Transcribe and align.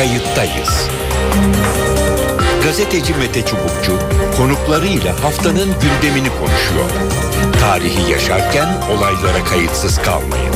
kayıttayız. 0.00 0.88
Gazeteci 2.64 3.14
Mete 3.14 3.42
Çubukçu 3.46 3.92
konuklarıyla 4.36 5.24
haftanın 5.24 5.68
gündemini 5.82 6.28
konuşuyor. 6.28 6.90
Tarihi 7.60 8.12
yaşarken 8.12 8.68
olaylara 8.90 9.44
kayıtsız 9.44 9.98
kalmayın. 9.98 10.54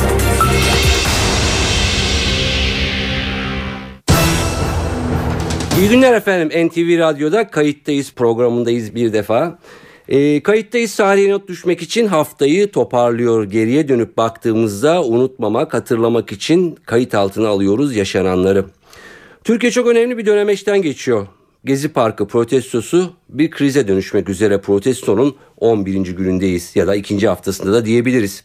İyi 5.79 5.89
günler 5.89 6.13
efendim. 6.13 6.67
NTV 6.67 6.99
Radyo'da 6.99 7.47
kayıttayız 7.47 8.13
programındayız 8.13 8.95
bir 8.95 9.13
defa. 9.13 9.59
E, 10.07 10.43
kayıttayız 10.43 10.95
tarihe 10.95 11.31
not 11.31 11.47
düşmek 11.47 11.81
için 11.81 12.07
haftayı 12.07 12.71
toparlıyor. 12.71 13.43
Geriye 13.43 13.87
dönüp 13.87 14.17
baktığımızda 14.17 15.03
unutmamak, 15.03 15.73
hatırlamak 15.73 16.31
için 16.31 16.77
kayıt 16.85 17.15
altına 17.15 17.47
alıyoruz 17.47 17.95
yaşananları. 17.95 18.65
Türkiye 19.45 19.71
çok 19.71 19.87
önemli 19.87 20.17
bir 20.17 20.25
dönemeçten 20.25 20.81
geçiyor. 20.81 21.27
Gezi 21.65 21.89
Parkı 21.89 22.27
protestosu 22.27 23.13
bir 23.29 23.51
krize 23.51 23.87
dönüşmek 23.87 24.29
üzere 24.29 24.61
protestonun 24.61 25.35
11. 25.57 26.01
günündeyiz 26.01 26.75
ya 26.75 26.87
da 26.87 26.95
ikinci 26.95 27.27
haftasında 27.27 27.73
da 27.73 27.85
diyebiliriz. 27.85 28.43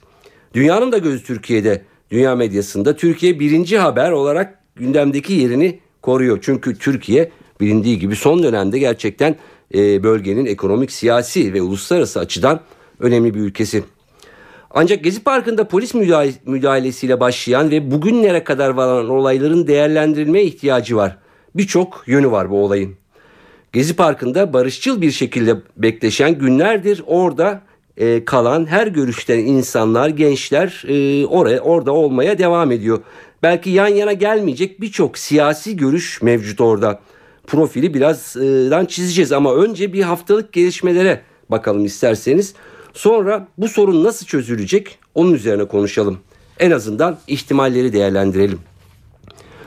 Dünyanın 0.55 0.93
da 0.93 0.99
gözü 0.99 1.25
Türkiye'de. 1.25 1.83
Dünya 2.11 2.37
medyasında 2.37 2.97
Türkiye 2.97 3.41
birinci 3.41 3.79
haber 3.79 4.11
olarak 4.11 4.59
gündemdeki 4.77 5.33
yerini 5.33 5.81
koruyor. 6.03 6.39
Çünkü 6.43 6.79
Türkiye 6.79 7.31
bilindiği 7.61 7.99
gibi 7.99 8.17
son 8.17 8.43
dönemde 8.43 8.79
gerçekten 8.79 9.37
e, 9.75 10.03
bölgenin 10.03 10.47
ekonomik, 10.47 10.93
siyasi 10.93 11.55
ve 11.55 11.63
uluslararası 11.63 12.21
açıdan 12.21 12.61
önemli 12.99 13.35
bir 13.35 13.41
ülkesi. 13.41 13.85
Ancak 14.71 15.05
Gezi 15.05 15.23
Parkı'nda 15.23 15.69
polis 15.69 15.95
müdahalesiyle 16.47 17.21
başlayan 17.21 17.71
ve 17.71 17.91
bugünlere 17.91 18.45
kadar 18.45 18.71
varan 18.71 19.09
olayların 19.09 19.67
değerlendirilmeye 19.67 20.45
ihtiyacı 20.45 20.97
var. 20.97 21.17
Birçok 21.55 22.03
yönü 22.07 22.31
var 22.31 22.51
bu 22.51 22.65
olayın. 22.65 22.95
Gezi 23.73 23.97
Parkı'nda 23.97 24.53
barışçıl 24.53 25.01
bir 25.01 25.11
şekilde 25.11 25.57
bekleşen 25.77 26.39
günlerdir 26.39 27.03
orada 27.07 27.63
e, 27.97 28.25
kalan 28.25 28.67
her 28.67 28.87
görüşten 28.87 29.39
insanlar, 29.39 30.09
gençler 30.09 30.85
e, 30.89 31.27
oraya 31.27 31.61
orada 31.61 31.93
olmaya 31.93 32.39
devam 32.39 32.73
ediyor. 32.73 33.03
Belki 33.43 33.71
yan 33.71 33.89
yana 33.89 34.13
gelmeyecek 34.13 34.81
birçok 34.81 35.19
siyasi 35.19 35.77
görüş 35.77 36.23
mevcut 36.23 36.61
orada. 36.61 37.01
Profili 37.47 37.95
birazdan 37.95 38.87
çizeceğiz 38.87 39.33
ama 39.33 39.55
önce 39.55 39.93
bir 39.93 40.03
haftalık 40.03 40.53
gelişmelere 40.53 41.21
bakalım 41.49 41.85
isterseniz. 41.85 42.55
Sonra 42.95 43.49
bu 43.59 43.69
sorun 43.69 44.05
nasıl 44.05 44.27
çözülecek 44.27 44.99
onun 45.15 45.33
üzerine 45.33 45.65
konuşalım. 45.65 46.19
En 46.59 46.71
azından 46.71 47.19
ihtimalleri 47.27 47.93
değerlendirelim. 47.93 48.59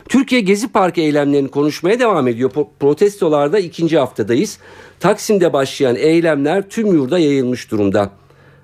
Türkiye 0.09 0.41
Gezi 0.41 0.67
Parkı 0.67 1.02
eylemlerini 1.02 1.47
konuşmaya 1.47 1.99
devam 1.99 2.27
ediyor. 2.27 2.51
Protestolarda 2.79 3.59
ikinci 3.59 3.97
haftadayız. 3.97 4.59
Taksim'de 4.99 5.53
başlayan 5.53 5.95
eylemler 5.95 6.69
tüm 6.69 6.88
yurda 6.88 7.19
yayılmış 7.19 7.71
durumda. 7.71 8.09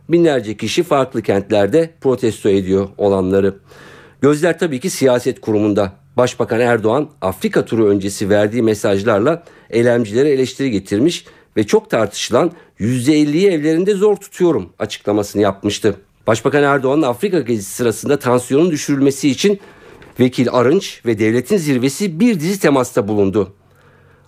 Binlerce 0.09 0.57
kişi 0.57 0.83
farklı 0.83 1.21
kentlerde 1.21 1.89
protesto 2.01 2.49
ediyor 2.49 2.89
olanları. 2.97 3.55
Gözler 4.21 4.59
tabii 4.59 4.79
ki 4.79 4.89
siyaset 4.89 5.41
kurumunda. 5.41 5.93
Başbakan 6.17 6.59
Erdoğan 6.59 7.09
Afrika 7.21 7.65
turu 7.65 7.87
öncesi 7.87 8.29
verdiği 8.29 8.61
mesajlarla 8.61 9.43
eylemcilere 9.69 10.29
eleştiri 10.29 10.71
getirmiş 10.71 11.25
ve 11.57 11.67
çok 11.67 11.89
tartışılan 11.89 12.51
%50'yi 12.79 13.47
evlerinde 13.47 13.93
zor 13.93 14.15
tutuyorum 14.15 14.69
açıklamasını 14.79 15.41
yapmıştı. 15.41 15.95
Başbakan 16.27 16.63
Erdoğan'ın 16.63 17.01
Afrika 17.01 17.39
gezisi 17.39 17.71
sırasında 17.71 18.19
tansiyonun 18.19 18.71
düşürülmesi 18.71 19.29
için 19.29 19.59
Vekil 20.19 20.47
Arınç 20.51 21.01
ve 21.05 21.19
devletin 21.19 21.57
zirvesi 21.57 22.19
bir 22.19 22.39
dizi 22.39 22.59
temasta 22.59 23.07
bulundu. 23.07 23.53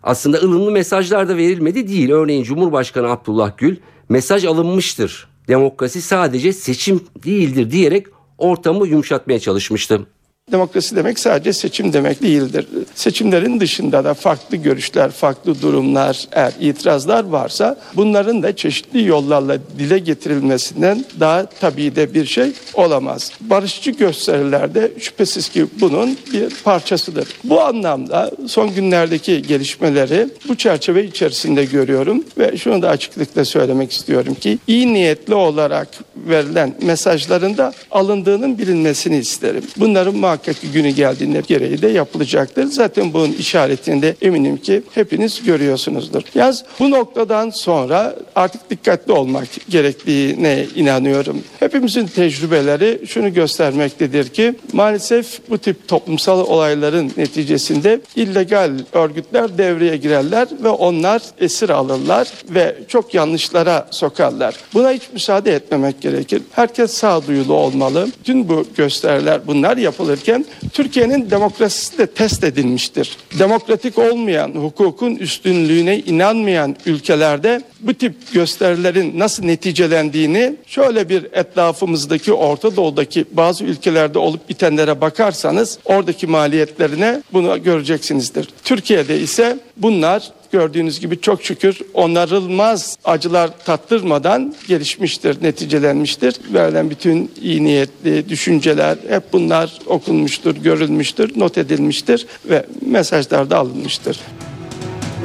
Aslında 0.04 0.38
ılımlı 0.38 0.72
mesajlar 0.72 1.30
da 1.30 1.38
verilmedi 1.38 1.88
değil. 1.88 2.12
Örneğin 2.12 2.44
Cumhurbaşkanı 2.44 3.10
Abdullah 3.10 3.58
Gül 3.58 3.78
mesaj 4.10 4.46
alınmıştır. 4.46 5.28
Demokrasi 5.48 6.02
sadece 6.02 6.54
seçim 6.54 7.02
değildir 7.26 7.72
diyerek 7.72 8.08
ortamı 8.38 8.88
yumuşatmaya 8.88 9.40
çalışmıştı. 9.40 10.08
Demokrasi 10.52 10.96
demek 10.96 11.20
sadece 11.20 11.54
seçim 11.54 11.94
demek 11.94 12.22
değildir. 12.22 12.68
Seçimlerin 12.96 13.60
dışında 13.60 14.04
da 14.04 14.14
farklı 14.14 14.58
görüşler, 14.58 15.12
farklı 15.12 15.62
durumlar, 15.62 16.28
eğer 16.32 16.54
itirazlar 16.60 17.24
varsa 17.24 17.80
bunların 17.96 18.44
da 18.44 18.56
çeşitli 18.56 19.06
yollarla 19.06 19.58
dile 19.80 20.00
getirilmesinden 20.00 21.06
daha 21.20 21.46
tabii 21.46 21.96
de 21.96 22.14
bir 22.14 22.26
şey 22.26 22.52
olamaz. 22.74 23.32
Barışçı 23.42 23.92
gösterilerde 23.92 24.92
şüphesiz 25.00 25.50
ki 25.50 25.66
bunun 25.80 26.18
bir 26.34 26.50
parçasıdır. 26.64 27.28
Bu 27.44 27.62
anlamda 27.62 28.32
son 28.48 28.76
günlerdeki 28.76 29.42
gelişmeleri 29.42 30.28
bu 30.48 30.56
çerçeve 30.56 31.06
içerisinde 31.06 31.66
görüyorum 31.66 32.24
ve 32.38 32.58
şunu 32.58 32.82
da 32.82 32.90
açıklıkla 32.90 33.46
söylemek 33.46 33.92
istiyorum 33.92 34.34
ki 34.34 34.60
iyi 34.68 34.94
niyetli 34.94 35.36
olarak 35.36 35.88
verilen 36.16 36.76
mesajların 36.82 37.58
da 37.58 37.74
alındığının 37.92 38.58
bilinmesini 38.58 39.18
isterim. 39.18 39.64
Bunların 39.78 40.22
muhakkak 40.32 40.56
günü 40.74 40.90
geldiğinde 40.90 41.42
gereği 41.48 41.82
de 41.82 41.88
yapılacaktır. 41.88 42.66
Zaten 42.66 43.14
bunun 43.14 43.32
işaretini 43.32 44.02
de 44.02 44.16
eminim 44.22 44.58
ki 44.58 44.84
hepiniz 44.96 45.44
görüyorsunuzdur. 45.44 46.22
Yaz 46.36 46.64
bu 46.80 46.92
noktadan 46.92 47.50
sonra 47.50 48.16
artık 48.36 48.70
dikkatli 48.70 49.14
olmak 49.14 49.48
gerektiğine 49.70 50.66
inanıyorum. 50.76 51.44
Hepimizin 51.72 52.08
tecrübeleri 52.08 53.08
şunu 53.08 53.34
göstermektedir 53.34 54.30
ki 54.30 54.56
maalesef 54.74 55.50
bu 55.50 55.58
tip 55.58 55.88
toplumsal 55.88 56.40
olayların 56.40 57.12
neticesinde 57.18 58.02
illegal 58.16 58.72
örgütler 58.94 59.58
devreye 59.58 59.98
girerler 59.98 60.48
ve 60.64 60.70
onlar 60.70 61.22
esir 61.40 61.70
alırlar 61.70 62.28
ve 62.50 62.76
çok 62.88 63.14
yanlışlara 63.14 63.88
sokarlar. 63.92 64.56
Buna 64.74 64.92
hiç 64.92 65.02
müsaade 65.14 65.56
etmemek 65.56 66.02
gerekir. 66.02 66.42
Herkes 66.52 66.92
sağduyulu 66.92 67.54
olmalı. 67.54 68.08
Tüm 68.24 68.50
bu 68.50 68.66
gösteriler 68.78 69.48
bunlar 69.48 69.78
yapılır 69.78 70.12
yapılırken 70.12 70.46
Türkiye'nin 70.74 71.32
demokrasisi 71.32 71.98
de 71.98 72.08
test 72.08 72.44
edilmiştir. 72.44 73.18
Demokratik 73.40 73.98
olmayan, 73.98 74.52
hukukun 74.52 75.16
üstünlüğüne 75.16 76.00
inanmayan 76.00 76.76
ülkelerde 76.86 77.62
bu 77.82 77.94
tip 77.94 78.34
gösterilerin 78.34 79.20
nasıl 79.20 79.44
neticelendiğini 79.44 80.56
şöyle 80.66 81.10
bir 81.10 81.24
etrafımızdaki 81.24 82.34
Orta 82.34 82.76
Doğu'daki 82.76 83.26
bazı 83.32 83.64
ülkelerde 83.64 84.20
olup 84.20 84.50
bitenlere 84.50 85.02
bakarsanız 85.02 85.80
oradaki 85.86 86.28
maliyetlerine 86.28 87.24
bunu 87.34 87.64
göreceksinizdir. 87.64 88.48
Türkiye'de 88.64 89.20
ise 89.20 89.60
bunlar 89.78 90.32
gördüğünüz 90.52 91.00
gibi 91.00 91.22
çok 91.22 91.44
şükür 91.44 91.80
onarılmaz 91.94 92.98
acılar 93.04 93.50
tattırmadan 93.66 94.56
gelişmiştir, 94.68 95.44
neticelenmiştir. 95.44 96.36
Verilen 96.54 96.90
bütün 96.90 97.32
iyi 97.42 97.64
niyetli 97.64 98.30
düşünceler 98.30 98.98
hep 99.10 99.24
bunlar 99.34 99.80
okunmuştur, 99.86 100.56
görülmüştür, 100.56 101.40
not 101.40 101.58
edilmiştir 101.58 102.28
ve 102.46 102.66
mesajlar 102.82 103.50
da 103.50 103.58
alınmıştır. 103.58 104.20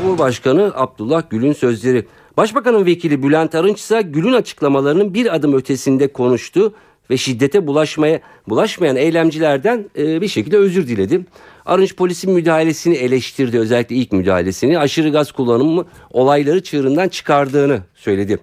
Cumhurbaşkanı 0.03 0.73
Abdullah 0.75 1.23
Gül'ün 1.31 1.53
sözleri. 1.53 2.07
Başbakanın 2.37 2.87
vekili 2.87 3.23
Bülent 3.23 3.55
Arınç 3.55 3.81
ise 3.81 4.03
Gül'ün 4.03 4.33
açıklamalarının 4.33 5.15
bir 5.15 5.35
adım 5.35 5.55
ötesinde 5.55 6.13
konuştu 6.13 6.75
ve 7.11 7.17
şiddete 7.17 7.67
bulaşmaya 7.67 8.21
bulaşmayan 8.49 8.97
eylemcilerden 8.97 9.91
e, 9.99 10.21
bir 10.21 10.29
şekilde 10.29 10.57
özür 10.57 10.89
diledi. 10.89 11.21
Arınç 11.67 11.97
polisin 11.97 12.33
müdahalesini 12.33 12.95
eleştirdi 12.95 13.59
özellikle 13.59 13.97
ilk 13.97 14.13
müdahalesini. 14.13 14.79
Aşırı 14.79 15.09
gaz 15.09 15.33
kullanımı 15.33 15.87
olayları 16.11 16.63
çığırından 16.63 17.09
çıkardığını 17.09 17.81
söyledi. 17.95 18.39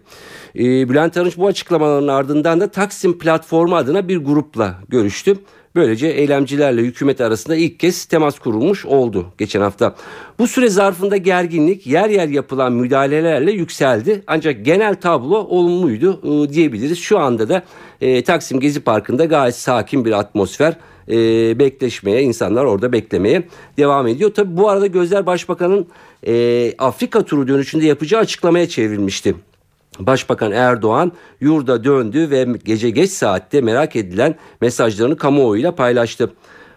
E, 0.56 0.90
Bülent 0.90 1.18
Arınç 1.18 1.38
bu 1.38 1.48
açıklamaların 1.48 2.08
ardından 2.08 2.60
da 2.60 2.72
Taksim 2.72 3.20
platformu 3.20 3.76
adına 3.76 4.08
bir 4.08 4.18
grupla 4.18 4.80
görüştü. 4.90 5.38
Böylece 5.76 6.08
eylemcilerle 6.08 6.82
hükümet 6.82 7.22
arasında 7.22 7.56
ilk 7.56 7.80
kez 7.80 8.06
temas 8.06 8.40
kurulmuş 8.40 8.86
oldu 8.86 9.26
geçen 9.38 9.62
hafta. 9.62 9.96
Bu 10.40 10.48
süre 10.48 10.70
zarfında 10.70 11.18
gerginlik 11.18 11.88
yer 11.88 12.10
yer 12.10 12.28
yapılan 12.28 12.74
müdahalelerle 12.74 13.52
yükseldi. 13.52 14.24
Ancak 14.28 14.66
genel 14.66 14.96
tablo 14.96 15.38
olumluydu 15.38 16.20
e, 16.24 16.54
diyebiliriz. 16.54 17.00
Şu 17.00 17.20
anda 17.20 17.50
da 17.50 17.64
e, 18.02 18.24
Taksim 18.24 18.60
Gezi 18.60 18.82
Parkı'nda 18.82 19.26
gayet 19.26 19.56
sakin 19.56 20.06
bir 20.06 20.12
atmosfer 20.12 20.78
e, 21.10 21.16
bekleşmeye, 21.60 22.22
insanlar 22.22 22.66
orada 22.66 22.92
beklemeye 22.92 23.44
devam 23.78 24.08
ediyor. 24.08 24.34
Tabi 24.34 24.58
bu 24.58 24.70
arada 24.70 24.88
gözler 24.88 25.26
başbakanın 25.26 25.88
e, 26.28 26.74
Afrika 26.78 27.26
turu 27.26 27.48
dönüşünde 27.48 27.86
yapacağı 27.86 28.22
açıklamaya 28.22 28.70
çevrilmişti. 28.70 29.36
Başbakan 30.00 30.52
Erdoğan 30.52 31.12
yurda 31.42 31.84
döndü 31.84 32.30
ve 32.30 32.48
gece 32.66 32.90
geç 32.90 33.12
saatte 33.12 33.62
merak 33.62 33.96
edilen 33.96 34.36
mesajlarını 34.62 35.18
kamuoyuyla 35.18 35.76
paylaştı. 35.76 36.34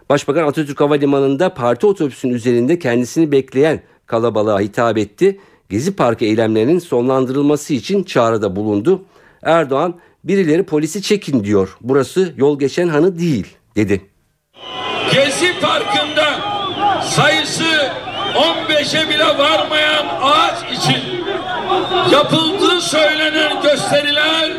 Başbakan 0.08 0.46
Atatürk 0.46 0.80
Havalimanı'nda 0.80 1.54
parti 1.54 1.86
otobüsünün 1.86 2.34
üzerinde 2.34 2.78
kendisini 2.78 3.32
bekleyen 3.32 3.80
kalabalığa 4.06 4.60
hitap 4.60 4.98
etti. 4.98 5.40
Gezi 5.68 5.96
Parkı 5.96 6.24
eylemlerinin 6.24 6.78
sonlandırılması 6.78 7.74
için 7.74 8.02
çağrıda 8.02 8.56
bulundu. 8.56 9.04
Erdoğan 9.42 9.94
birileri 10.24 10.62
polisi 10.62 11.02
çekin 11.02 11.44
diyor. 11.44 11.76
Burası 11.80 12.34
yol 12.36 12.58
geçen 12.58 12.88
hanı 12.88 13.18
değil 13.18 13.46
dedi. 13.76 14.00
Gezi 15.12 15.60
Parkı'nda 15.60 16.40
sayısı 17.02 17.92
15'e 18.34 19.08
bile 19.08 19.38
varmayan 19.38 20.06
ağaç 20.22 20.78
için 20.78 21.15
yapıldığı 22.12 22.80
söylenen 22.80 23.62
gösteriler 23.62 24.50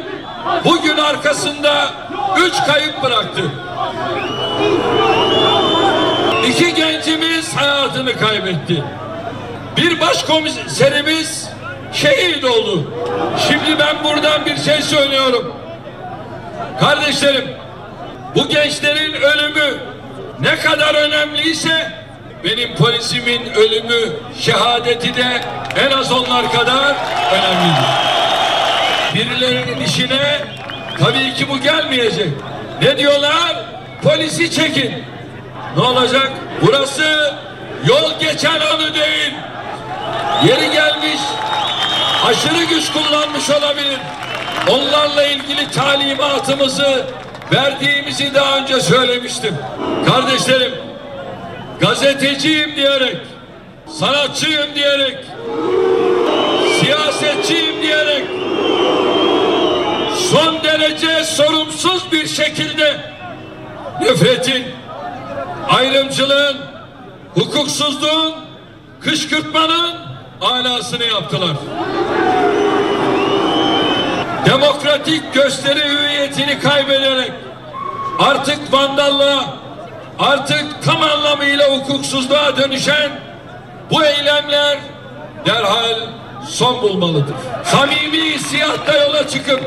bugün 0.66 0.98
arkasında 0.98 1.92
üç 2.38 2.66
kayıp 2.66 3.04
bıraktı. 3.04 3.42
İki 6.48 6.74
gencimiz 6.74 7.56
hayatını 7.56 8.18
kaybetti. 8.18 8.84
Bir 9.78 10.02
başkomiserimiz 10.02 11.50
şehit 11.94 12.44
oldu. 12.44 12.94
Şimdi 13.48 13.80
ben 13.80 14.04
buradan 14.04 14.46
bir 14.46 14.58
şey 14.58 14.82
söylüyorum. 14.82 15.56
Kardeşlerim, 16.80 17.50
bu 18.36 18.48
gençlerin 18.48 19.14
ölümü 19.14 19.78
ne 20.40 20.56
kadar 20.56 20.96
önemliyse 20.96 21.92
benim 22.44 22.76
polisimin 22.76 23.54
ölümü, 23.54 24.14
şehadeti 24.40 25.16
de 25.16 25.42
en 25.76 25.92
az 25.92 26.12
onlar 26.12 26.52
kadar 26.52 26.96
önemlidir. 27.32 27.88
Birilerinin 29.14 29.86
işine 29.86 30.42
tabii 31.00 31.34
ki 31.34 31.50
bu 31.50 31.60
gelmeyecek. 31.60 32.30
Ne 32.82 32.98
diyorlar? 32.98 33.56
Polisi 34.04 34.52
çekin. 34.52 35.04
Ne 35.78 35.84
olacak? 35.84 36.32
Burası 36.62 37.34
yol 37.88 38.20
geçen 38.20 38.60
anı 38.60 38.94
değil. 38.94 39.34
Yeri 40.46 40.72
gelmiş 40.72 41.22
aşırı 42.26 42.64
güç 42.64 42.92
kullanmış 42.92 43.50
olabilir. 43.50 44.00
Onlarla 44.70 45.24
ilgili 45.24 45.72
talimatımızı 45.72 47.06
verdiğimizi 47.54 48.34
daha 48.34 48.58
önce 48.58 48.80
söylemiştim. 48.80 49.56
Kardeşlerim, 50.08 50.74
gazeteciyim 51.80 52.76
diyerek, 52.76 53.18
sanatçıyım 53.88 54.76
diyerek, 54.76 55.18
siyasetçiyim 56.80 57.82
diyerek 57.82 58.24
son 60.32 60.64
derece 60.64 61.24
sorumsuz 61.24 62.12
bir 62.12 62.28
şekilde 62.28 62.98
nefretin, 64.02 64.64
ayrımcılığın, 65.70 66.58
hukuksuzluğun, 67.34 68.34
kışkırtmanın 69.02 69.96
alasını 70.42 71.04
yaptılar. 71.04 71.58
Demokratik 74.46 75.34
gösteri 75.34 75.90
hüviyetini 75.90 76.60
kaybederek 76.60 77.32
artık 78.20 78.74
vandallığa, 78.74 79.46
artık 80.20 80.66
tam 80.86 81.02
anlamıyla 81.02 81.78
hukuksuzluğa 81.78 82.58
dönüşen 82.58 83.12
bu 83.92 84.06
eylemler 84.06 84.78
derhal 85.46 85.96
son 86.48 86.82
bulmalıdır. 86.82 87.36
Samimi 87.64 88.34
hissiyatta 88.34 88.98
yola 88.98 89.28
çıkıp 89.28 89.62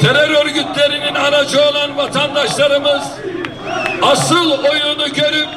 terör 0.00 0.30
örgütlerinin 0.44 1.14
aracı 1.14 1.60
olan 1.62 1.96
vatandaşlarımız 1.96 3.02
asıl 4.02 4.50
oyunu 4.50 5.14
görüp 5.14 5.48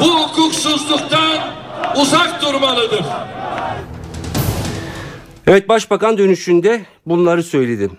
bu 0.00 0.20
hukuksuzluktan 0.20 1.38
uzak 1.96 2.42
durmalıdır. 2.42 3.04
Evet 5.46 5.68
Başbakan 5.68 6.18
dönüşünde 6.18 6.80
bunları 7.06 7.42
söyledi. 7.42 7.90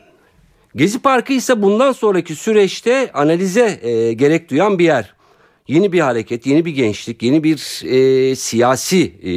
Gezi 0.75 0.99
Parkı 0.99 1.33
ise 1.33 1.61
bundan 1.61 1.91
sonraki 1.91 2.35
süreçte 2.35 3.11
analize 3.13 3.79
e, 3.81 4.13
gerek 4.13 4.49
duyan 4.49 4.79
bir 4.79 4.85
yer. 4.85 5.18
Yeni 5.69 5.91
bir 5.91 5.99
hareket, 5.99 6.45
yeni 6.45 6.65
bir 6.65 6.71
gençlik, 6.71 7.23
yeni 7.23 7.43
bir 7.43 7.81
e, 7.85 8.35
siyasi 8.35 9.13
e, 9.23 9.31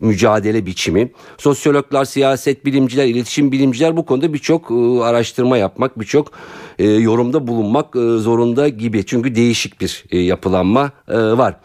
mücadele 0.00 0.66
biçimi. 0.66 1.12
Sosyologlar, 1.38 2.04
siyaset 2.04 2.64
bilimciler, 2.64 3.06
iletişim 3.06 3.52
bilimciler 3.52 3.96
bu 3.96 4.06
konuda 4.06 4.32
birçok 4.32 4.70
e, 4.70 4.74
araştırma 5.02 5.58
yapmak, 5.58 6.00
birçok 6.00 6.32
e, 6.78 6.86
yorumda 6.88 7.46
bulunmak 7.46 7.96
e, 7.96 7.98
zorunda 7.98 8.68
gibi. 8.68 9.06
Çünkü 9.06 9.34
değişik 9.34 9.80
bir 9.80 10.04
e, 10.10 10.18
yapılanma 10.18 10.92
e, 11.08 11.18
var. 11.18 11.56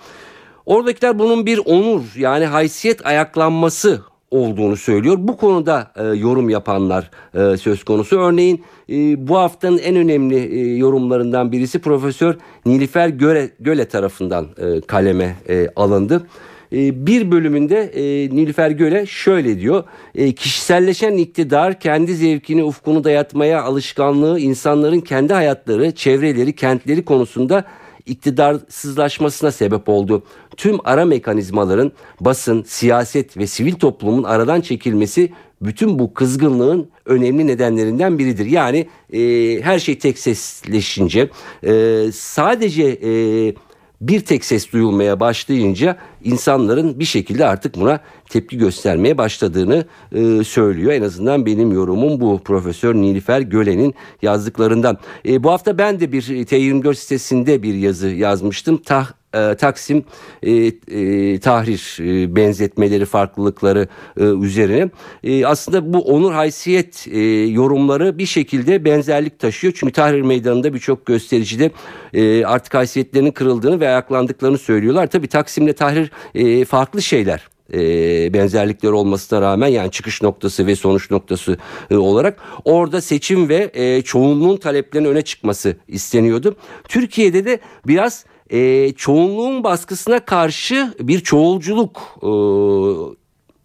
Oradakiler 0.66 1.20
bunun 1.20 1.46
bir 1.46 1.58
onur 1.58 2.02
yani 2.16 2.46
haysiyet 2.46 3.06
ayaklanması 3.06 4.02
olduğunu 4.32 4.78
söylüyor. 4.78 5.16
Bu 5.20 5.38
konuda 5.38 5.92
e, 5.96 6.04
yorum 6.04 6.50
yapanlar 6.50 7.12
e, 7.34 7.58
söz 7.58 7.84
konusu. 7.84 8.20
Örneğin 8.20 8.64
e, 8.90 9.28
bu 9.28 9.38
haftanın 9.38 9.78
en 9.78 9.96
önemli 9.96 10.38
e, 10.38 10.76
yorumlarından 10.76 11.52
birisi 11.52 11.80
Profesör 11.80 12.38
Nilüfer 12.66 13.10
Göle, 13.10 13.50
Göle 13.60 13.86
tarafından 13.86 14.48
e, 14.58 14.82
kaleme 14.82 15.36
e, 15.50 15.68
alındı. 15.76 16.28
E, 16.74 17.06
bir 17.06 17.32
bölümünde 17.32 17.80
e, 17.80 18.30
Nilüfer 18.36 18.72
Göle 18.72 19.06
şöyle 19.06 19.60
diyor. 19.60 19.84
E, 20.16 20.32
kişiselleşen 20.32 21.14
iktidar 21.14 21.80
kendi 21.80 22.16
zevkini 22.16 22.64
ufkunu 22.64 23.04
dayatmaya 23.04 23.64
alışkanlığı 23.64 24.40
insanların 24.40 25.00
kendi 25.00 25.34
hayatları, 25.34 25.92
çevreleri, 25.92 26.56
kentleri 26.56 27.06
konusunda 27.06 27.64
iktidarsızlaşmasına 28.06 29.52
sebep 29.52 29.90
oldu. 29.90 30.24
Tüm 30.58 30.78
ara 30.84 31.06
mekanizmaların 31.06 31.92
basın, 32.20 32.64
siyaset 32.64 33.38
ve 33.38 33.48
sivil 33.48 33.74
toplumun 33.74 34.24
aradan 34.24 34.62
çekilmesi 34.62 35.32
bütün 35.62 36.00
bu 36.00 36.14
kızgınlığın 36.14 36.90
önemli 37.06 37.48
nedenlerinden 37.48 38.20
biridir. 38.20 38.46
Yani 38.46 38.88
e, 39.14 39.20
her 39.62 39.80
şey 39.80 40.00
tek 40.00 40.20
sesleşince 40.20 41.30
e, 41.64 42.04
sadece 42.14 42.84
e, 42.84 43.54
bir 44.02 44.20
tek 44.20 44.46
ses 44.46 44.74
duyulmaya 44.74 45.20
başlayınca 45.20 45.98
insanların 46.24 47.00
bir 47.00 47.06
şekilde 47.06 47.46
artık 47.46 47.76
buna 47.76 48.00
tepki 48.30 48.58
göstermeye 48.58 49.18
başladığını 49.18 49.86
e, 50.12 50.44
söylüyor. 50.44 50.92
En 50.92 51.02
azından 51.02 51.46
benim 51.46 51.72
yorumum 51.72 52.20
bu 52.20 52.40
Profesör 52.44 52.96
Nilüfer 52.96 53.42
Gölen'in 53.42 53.94
yazdıklarından. 54.22 54.98
E, 55.26 55.44
bu 55.44 55.52
hafta 55.52 55.78
ben 55.78 56.00
de 56.00 56.12
bir 56.12 56.22
T24 56.22 56.96
sitesinde 56.96 57.64
bir 57.64 57.74
yazı 57.74 58.08
yazmıştım. 58.08 58.78
Tah 58.78 59.19
e, 59.34 59.56
Taksim 59.56 60.04
e, 60.44 60.52
e, 60.52 61.40
tahrir 61.40 61.98
e, 62.00 62.36
benzetmeleri 62.36 63.06
farklılıkları 63.06 63.88
e, 64.20 64.24
üzerine. 64.24 64.90
E, 65.24 65.46
aslında 65.46 65.94
bu 65.94 66.02
onur 66.02 66.34
haysiyet 66.34 67.08
e, 67.12 67.20
yorumları 67.46 68.18
bir 68.18 68.26
şekilde 68.26 68.86
benzerlik 68.86 69.40
taşıyor. 69.40 69.74
Çünkü 69.78 69.94
tahrir 69.94 70.22
meydanında 70.22 70.74
birçok 70.74 71.06
göstericide 71.06 71.72
e, 72.14 72.46
artık 72.46 72.74
haysiyetlerinin 72.74 73.32
kırıldığını 73.32 73.80
ve 73.80 73.88
ayaklandıklarını 73.88 74.58
söylüyorlar. 74.58 75.08
Tabi 75.08 75.28
Taksim'le 75.28 75.74
tahrir 75.74 76.12
e, 76.36 76.66
farklı 76.66 77.02
şeyler 77.02 77.48
e, 77.74 78.34
benzerlikleri 78.34 78.94
olmasına 78.94 79.42
rağmen 79.42 79.68
yani 79.68 79.92
çıkış 79.92 80.22
noktası 80.22 80.68
ve 80.68 80.76
sonuç 80.76 81.12
noktası 81.12 81.58
e, 81.92 81.96
olarak 81.96 82.40
orada 82.66 83.02
seçim 83.02 83.50
ve 83.50 83.72
e, 83.74 84.02
çoğunluğun 84.02 84.58
taleplerinin 84.58 85.10
öne 85.10 85.22
çıkması 85.22 85.76
isteniyordu. 85.88 86.56
Türkiye'de 86.88 87.46
de 87.46 87.60
biraz 87.88 88.26
e, 88.50 88.92
çoğunluğun 88.92 89.64
baskısına 89.64 90.20
karşı 90.20 90.94
bir 91.00 91.20
çoğulculuk 91.20 92.02
e, 92.24 92.32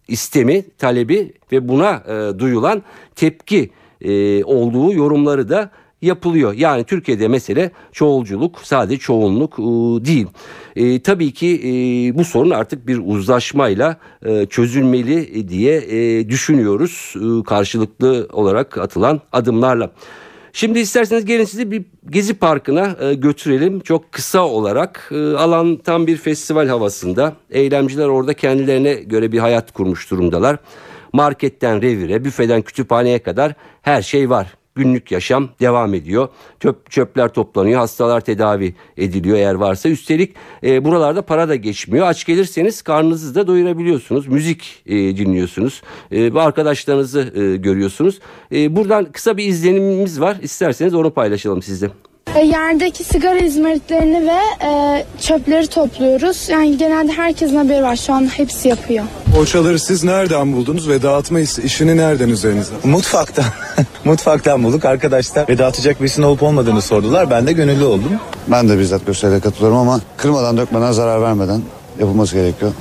istemi, 0.07 0.65
talebi 0.77 1.33
ve 1.51 1.67
buna 1.67 2.03
e, 2.07 2.39
duyulan 2.39 2.83
tepki 3.15 3.69
e, 4.01 4.43
olduğu 4.43 4.93
yorumları 4.93 5.49
da 5.49 5.71
yapılıyor. 6.01 6.53
Yani 6.53 6.83
Türkiye'de 6.83 7.27
mesele 7.27 7.71
çoğulculuk 7.91 8.59
sadece 8.63 8.97
çoğunluk 8.97 9.59
e, 9.59 9.63
değil. 10.05 10.27
E, 10.75 11.01
tabii 11.01 11.31
ki 11.33 11.61
e, 11.63 11.69
bu 12.17 12.23
sorun 12.23 12.49
artık 12.49 12.87
bir 12.87 13.01
uzlaşmayla 13.05 13.97
e, 14.25 14.45
çözülmeli 14.45 15.49
diye 15.49 15.75
e, 15.77 16.29
düşünüyoruz 16.29 17.13
e, 17.15 17.43
karşılıklı 17.43 18.27
olarak 18.31 18.77
atılan 18.77 19.21
adımlarla. 19.31 19.91
Şimdi 20.55 20.79
isterseniz 20.79 21.25
gelin 21.25 21.45
sizi 21.45 21.71
bir 21.71 21.85
Gezi 22.09 22.33
Parkı'na 22.33 22.97
e, 23.01 23.13
götürelim. 23.13 23.79
Çok 23.79 24.11
kısa 24.11 24.47
olarak 24.47 25.09
e, 25.11 25.15
alan 25.15 25.77
tam 25.77 26.07
bir 26.07 26.17
festival 26.17 26.67
havasında. 26.67 27.33
Eylemciler 27.49 28.07
orada 28.07 28.33
kendilerine 28.33 28.93
göre 28.93 29.31
bir 29.31 29.39
hayat 29.39 29.71
kurmuş 29.71 30.11
durumdalar. 30.11 30.57
Marketten 31.13 31.81
revire, 31.81 32.25
büfeden 32.25 32.61
kütüphaneye 32.61 33.19
kadar 33.19 33.53
her 33.81 34.01
şey 34.01 34.29
var 34.29 34.47
günlük 34.75 35.11
yaşam 35.11 35.49
devam 35.59 35.93
ediyor. 35.93 36.27
Çöp, 36.59 36.91
çöpler 36.91 37.33
toplanıyor, 37.33 37.79
hastalar 37.79 38.21
tedavi 38.21 38.75
ediliyor 38.97 39.37
eğer 39.37 39.53
varsa. 39.53 39.89
Üstelik 39.89 40.35
e, 40.63 40.85
buralarda 40.85 41.21
para 41.21 41.49
da 41.49 41.55
geçmiyor. 41.55 42.07
Aç 42.07 42.25
gelirseniz 42.25 42.81
karnınızı 42.81 43.35
da 43.35 43.47
doyurabiliyorsunuz. 43.47 44.27
Müzik 44.27 44.83
e, 44.85 44.95
dinliyorsunuz. 44.95 45.81
E, 46.11 46.33
arkadaşlarınızı 46.33 47.33
e, 47.35 47.57
görüyorsunuz. 47.57 48.19
E, 48.51 48.75
buradan 48.75 49.05
kısa 49.11 49.37
bir 49.37 49.45
izlenimimiz 49.45 50.21
var. 50.21 50.37
İsterseniz 50.41 50.93
onu 50.93 51.13
paylaşalım 51.13 51.61
sizle. 51.61 51.89
E, 52.35 52.39
Yerdeki 52.45 53.03
sigara 53.03 53.39
izmaritlerini 53.39 54.27
ve 54.27 54.65
e, 54.67 55.05
çöpleri 55.21 55.67
topluyoruz. 55.67 56.49
Yani 56.49 56.77
genelde 56.77 57.11
herkesin 57.11 57.55
haberi 57.55 57.83
var. 57.83 57.95
Şu 57.95 58.13
an 58.13 58.25
hepsi 58.37 58.67
yapıyor. 58.67 59.05
Poğaçaları 59.35 59.79
siz 59.79 60.03
nereden 60.03 60.53
buldunuz 60.53 60.89
ve 60.89 61.01
dağıtma 61.01 61.39
iş- 61.39 61.59
işini 61.59 61.97
nereden 61.97 62.29
üzerinize? 62.29 62.73
Mutfaktan. 62.83 63.45
Mutfaktan 64.05 64.63
bulduk 64.63 64.85
arkadaşlar 64.85 65.47
ve 65.49 65.57
dağıtacak 65.57 66.01
birisinin 66.01 66.25
olup 66.25 66.43
olmadığını 66.43 66.81
sordular. 66.81 67.29
Ben 67.29 67.47
de 67.47 67.51
gönüllü 67.51 67.83
oldum. 67.83 68.11
Ben 68.47 68.69
de 68.69 68.79
bizzat 68.79 69.05
gösteriye 69.05 69.39
katılıyorum 69.39 69.77
ama 69.77 69.99
kırmadan 70.17 70.57
dökmeden 70.57 70.91
zarar 70.91 71.21
vermeden 71.21 71.61
yapılması 71.99 72.35
gerekiyor. 72.35 72.71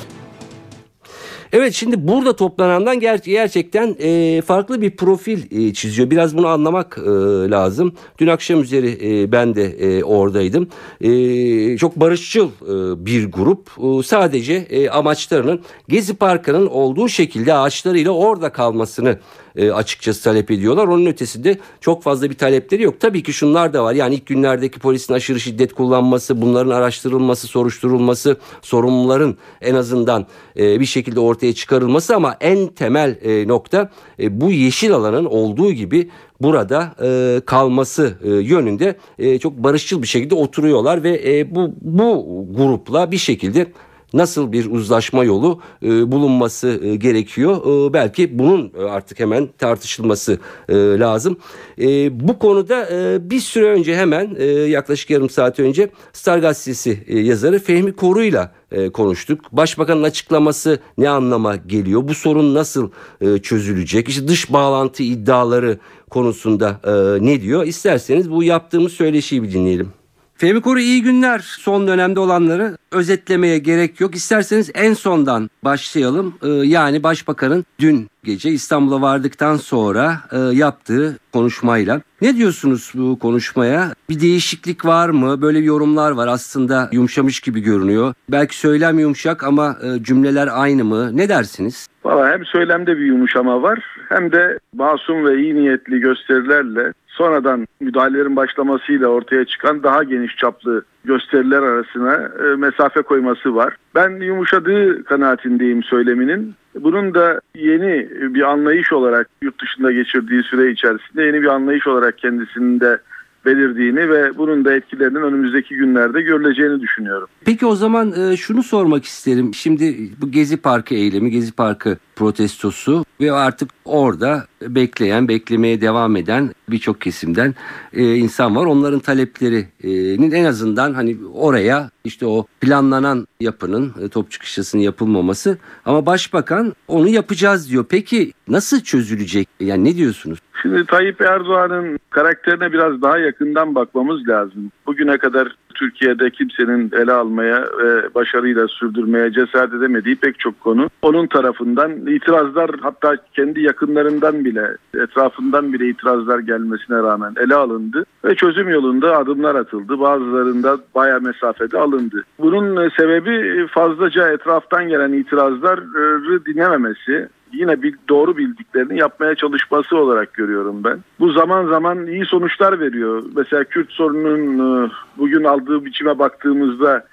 Evet 1.54 1.74
şimdi 1.74 2.08
burada 2.08 2.36
toplanandan 2.36 2.98
ger- 2.98 3.24
gerçekten 3.24 3.96
e, 4.00 4.42
farklı 4.42 4.80
bir 4.82 4.96
profil 4.96 5.68
e, 5.68 5.72
çiziyor. 5.72 6.10
Biraz 6.10 6.36
bunu 6.36 6.46
anlamak 6.46 6.98
e, 6.98 7.10
lazım. 7.50 7.92
Dün 8.18 8.26
akşam 8.26 8.62
üzeri 8.62 8.98
e, 9.02 9.32
ben 9.32 9.54
de 9.54 9.64
e, 9.64 10.04
oradaydım. 10.04 10.68
E, 11.00 11.76
çok 11.76 11.96
barışçıl 11.96 12.48
e, 12.48 13.06
bir 13.06 13.32
grup. 13.32 13.70
E, 13.78 14.02
sadece 14.02 14.54
e, 14.54 14.88
amaçlarının 14.88 15.60
Gezi 15.88 16.14
Parkı'nın 16.14 16.66
olduğu 16.66 17.08
şekilde 17.08 17.54
ağaçlarıyla 17.54 18.10
orada 18.10 18.52
kalmasını 18.52 19.18
e, 19.56 19.70
açıkçası 19.70 20.24
talep 20.24 20.50
ediyorlar. 20.50 20.88
Onun 20.88 21.06
ötesinde 21.06 21.58
çok 21.80 22.02
fazla 22.02 22.30
bir 22.30 22.34
talepleri 22.34 22.82
yok. 22.82 23.00
Tabii 23.00 23.22
ki 23.22 23.32
şunlar 23.32 23.72
da 23.72 23.84
var. 23.84 23.94
Yani 23.94 24.14
ilk 24.14 24.26
günlerdeki 24.26 24.78
polisin 24.78 25.14
aşırı 25.14 25.40
şiddet 25.40 25.72
kullanması, 25.72 26.42
bunların 26.42 26.70
araştırılması, 26.70 27.46
soruşturulması, 27.46 28.36
sorumluların 28.62 29.36
en 29.60 29.74
azından 29.74 30.26
e, 30.56 30.80
bir 30.80 30.84
şekilde 30.84 31.20
ortaya 31.20 31.52
çıkarılması 31.54 32.16
ama 32.16 32.36
en 32.40 32.66
temel 32.66 33.18
e, 33.22 33.48
nokta 33.48 33.90
bu 34.30 34.50
yeşil 34.50 34.92
alanın 34.92 35.24
olduğu 35.24 35.72
gibi 35.72 36.10
burada 36.40 36.94
e, 37.02 37.40
kalması 37.46 38.18
e, 38.24 38.30
yönünde 38.30 38.96
e, 39.18 39.38
çok 39.38 39.52
barışçıl 39.52 40.02
bir 40.02 40.06
şekilde 40.06 40.34
oturuyorlar 40.34 41.02
ve 41.02 41.38
e, 41.38 41.54
bu 41.54 41.74
bu 41.80 42.46
grupla 42.56 43.10
bir 43.10 43.18
şekilde 43.18 43.66
nasıl 44.14 44.52
bir 44.52 44.70
uzlaşma 44.70 45.24
yolu 45.24 45.60
e, 45.82 46.12
bulunması 46.12 46.80
e, 46.84 46.96
gerekiyor. 46.96 47.56
E, 47.88 47.92
belki 47.92 48.38
bunun 48.38 48.72
e, 48.78 48.82
artık 48.82 49.20
hemen 49.20 49.48
tartışılması 49.58 50.38
e, 50.68 50.74
lazım. 50.74 51.36
E, 51.80 52.20
bu 52.28 52.38
konuda 52.38 52.88
e, 52.92 53.30
bir 53.30 53.40
süre 53.40 53.66
önce 53.66 53.96
hemen 53.96 54.36
e, 54.38 54.44
yaklaşık 54.44 55.10
yarım 55.10 55.30
saat 55.30 55.60
önce 55.60 55.90
Star 56.12 56.38
Gazetesi 56.38 57.04
e, 57.06 57.18
yazarı 57.18 57.58
Fehmi 57.58 57.92
Koru'yla 57.92 58.52
e, 58.72 58.90
konuştuk. 58.90 59.40
Başbakanın 59.52 60.02
açıklaması 60.02 60.78
ne 60.98 61.08
anlama 61.08 61.56
geliyor? 61.56 62.08
Bu 62.08 62.14
sorun 62.14 62.54
nasıl 62.54 62.90
e, 63.20 63.38
çözülecek? 63.38 64.08
İşte 64.08 64.28
dış 64.28 64.52
bağlantı 64.52 65.02
iddiaları 65.02 65.78
konusunda 66.10 66.80
e, 66.84 67.24
ne 67.26 67.40
diyor? 67.40 67.66
İsterseniz 67.66 68.30
bu 68.30 68.42
yaptığımız 68.42 68.92
söyleşiyi 68.92 69.42
bir 69.42 69.52
dinleyelim. 69.52 70.03
Fehmi 70.44 70.60
Koru 70.60 70.80
iyi 70.80 71.02
günler. 71.02 71.38
Son 71.38 71.88
dönemde 71.88 72.20
olanları 72.20 72.76
özetlemeye 72.92 73.58
gerek 73.58 74.00
yok. 74.00 74.14
İsterseniz 74.14 74.70
en 74.74 74.92
sondan 74.92 75.50
başlayalım. 75.64 76.34
Ee, 76.42 76.48
yani 76.48 77.02
Başbakan'ın 77.02 77.64
dün 77.80 78.08
gece 78.24 78.50
İstanbul'a 78.50 79.02
vardıktan 79.02 79.56
sonra 79.56 80.14
e, 80.32 80.38
yaptığı 80.38 81.18
konuşmayla. 81.32 82.00
Ne 82.20 82.36
diyorsunuz 82.36 82.92
bu 82.94 83.18
konuşmaya? 83.18 83.90
Bir 84.10 84.20
değişiklik 84.20 84.84
var 84.84 85.08
mı? 85.08 85.42
Böyle 85.42 85.58
yorumlar 85.58 86.10
var 86.10 86.28
aslında 86.28 86.88
yumuşamış 86.92 87.40
gibi 87.40 87.60
görünüyor. 87.60 88.14
Belki 88.28 88.56
söylem 88.56 88.98
yumuşak 88.98 89.44
ama 89.44 89.76
e, 89.82 90.02
cümleler 90.02 90.48
aynı 90.52 90.84
mı? 90.84 91.16
Ne 91.16 91.28
dersiniz? 91.28 91.86
Valla 92.04 92.32
hem 92.32 92.44
söylemde 92.44 92.98
bir 92.98 93.06
yumuşama 93.06 93.62
var 93.62 93.78
hem 94.08 94.32
de 94.32 94.58
masum 94.74 95.24
ve 95.24 95.42
iyi 95.42 95.54
niyetli 95.54 96.00
gösterilerle 96.00 96.92
sonradan 97.14 97.66
müdahalelerin 97.80 98.36
başlamasıyla 98.36 99.08
ortaya 99.08 99.44
çıkan 99.44 99.82
daha 99.82 100.02
geniş 100.02 100.36
çaplı 100.36 100.84
gösteriler 101.04 101.62
arasına 101.62 102.14
e, 102.14 102.56
mesafe 102.56 103.02
koyması 103.02 103.54
var. 103.54 103.76
Ben 103.94 104.10
yumuşadığı 104.10 105.04
kanaatindeyim 105.04 105.82
söyleminin. 105.82 106.54
Bunun 106.74 107.14
da 107.14 107.40
yeni 107.54 108.08
bir 108.34 108.42
anlayış 108.42 108.92
olarak 108.92 109.28
yurt 109.42 109.62
dışında 109.62 109.92
geçirdiği 109.92 110.42
süre 110.42 110.70
içerisinde 110.70 111.22
yeni 111.22 111.42
bir 111.42 111.46
anlayış 111.46 111.86
olarak 111.86 112.18
kendisinde 112.18 112.98
belirdiğini 113.46 114.08
ve 114.08 114.38
bunun 114.38 114.64
da 114.64 114.74
etkilerinin 114.74 115.22
önümüzdeki 115.22 115.76
günlerde 115.76 116.22
görüleceğini 116.22 116.80
düşünüyorum. 116.80 117.28
Peki 117.44 117.66
o 117.66 117.74
zaman 117.74 118.12
e, 118.20 118.36
şunu 118.36 118.62
sormak 118.62 119.04
isterim. 119.04 119.54
Şimdi 119.54 120.10
bu 120.20 120.30
Gezi 120.30 120.56
Parkı 120.56 120.94
eylemi, 120.94 121.30
Gezi 121.30 121.52
Parkı 121.52 121.96
protestosu 122.16 123.04
ve 123.20 123.32
artık 123.32 123.70
orada 123.84 124.46
bekleyen, 124.62 125.28
beklemeye 125.28 125.80
devam 125.80 126.16
eden 126.16 126.50
birçok 126.68 127.00
kesimden 127.00 127.54
e, 127.92 128.14
insan 128.14 128.56
var. 128.56 128.66
Onların 128.66 129.00
taleplerinin 129.00 130.30
en 130.30 130.44
azından 130.44 130.94
hani 130.94 131.16
oraya 131.34 131.90
işte 132.04 132.26
o 132.26 132.46
planlanan 132.60 133.26
yapının 133.40 133.94
e, 134.02 134.08
top 134.08 134.30
çıkışısının 134.30 134.82
yapılmaması 134.82 135.58
ama 135.84 136.06
başbakan 136.06 136.72
onu 136.88 137.08
yapacağız 137.08 137.70
diyor. 137.70 137.86
Peki 137.88 138.32
nasıl 138.48 138.80
çözülecek? 138.80 139.48
Yani 139.60 139.84
ne 139.84 139.96
diyorsunuz? 139.96 140.38
Şimdi 140.64 140.86
Tayyip 140.86 141.20
Erdoğan'ın 141.20 141.98
karakterine 142.10 142.72
biraz 142.72 143.02
daha 143.02 143.18
yakından 143.18 143.74
bakmamız 143.74 144.28
lazım. 144.28 144.70
Bugüne 144.86 145.18
kadar 145.18 145.56
Türkiye'de 145.74 146.30
kimsenin 146.30 146.90
ele 146.92 147.12
almaya 147.12 147.64
ve 147.78 148.14
başarıyla 148.14 148.68
sürdürmeye 148.68 149.32
cesaret 149.32 149.74
edemediği 149.74 150.16
pek 150.16 150.38
çok 150.38 150.60
konu 150.60 150.88
onun 151.02 151.26
tarafından 151.26 152.06
itirazlar 152.06 152.70
hatta 152.82 153.16
kendi 153.32 153.60
yakınlarından 153.60 154.44
bile 154.44 154.76
etrafından 154.94 155.72
bile 155.72 155.88
itirazlar 155.88 156.38
gelmesine 156.38 156.96
rağmen 156.96 157.34
ele 157.36 157.54
alındı 157.54 158.04
ve 158.24 158.34
çözüm 158.34 158.68
yolunda 158.68 159.16
adımlar 159.16 159.54
atıldı. 159.54 160.00
Bazılarında 160.00 160.78
baya 160.94 161.18
mesafede 161.18 161.78
alındı. 161.78 162.24
Bunun 162.38 162.88
sebebi 162.88 163.66
fazlaca 163.66 164.28
etraftan 164.28 164.88
gelen 164.88 165.12
itirazları 165.12 166.44
dinlememesi 166.46 167.28
yine 167.54 167.82
bir 167.82 167.94
doğru 168.08 168.36
bildiklerini 168.36 168.98
yapmaya 168.98 169.34
çalışması 169.34 169.96
olarak 169.96 170.34
görüyorum 170.34 170.84
ben. 170.84 170.98
Bu 171.20 171.32
zaman 171.32 171.66
zaman 171.66 172.06
iyi 172.06 172.24
sonuçlar 172.24 172.80
veriyor. 172.80 173.22
Mesela 173.36 173.64
Kürt 173.64 173.90
sorununun 173.90 174.86
e, 174.86 174.90
bugün 175.18 175.44
aldığı 175.44 175.84
biçime 175.84 176.18
baktığımızda 176.18 177.04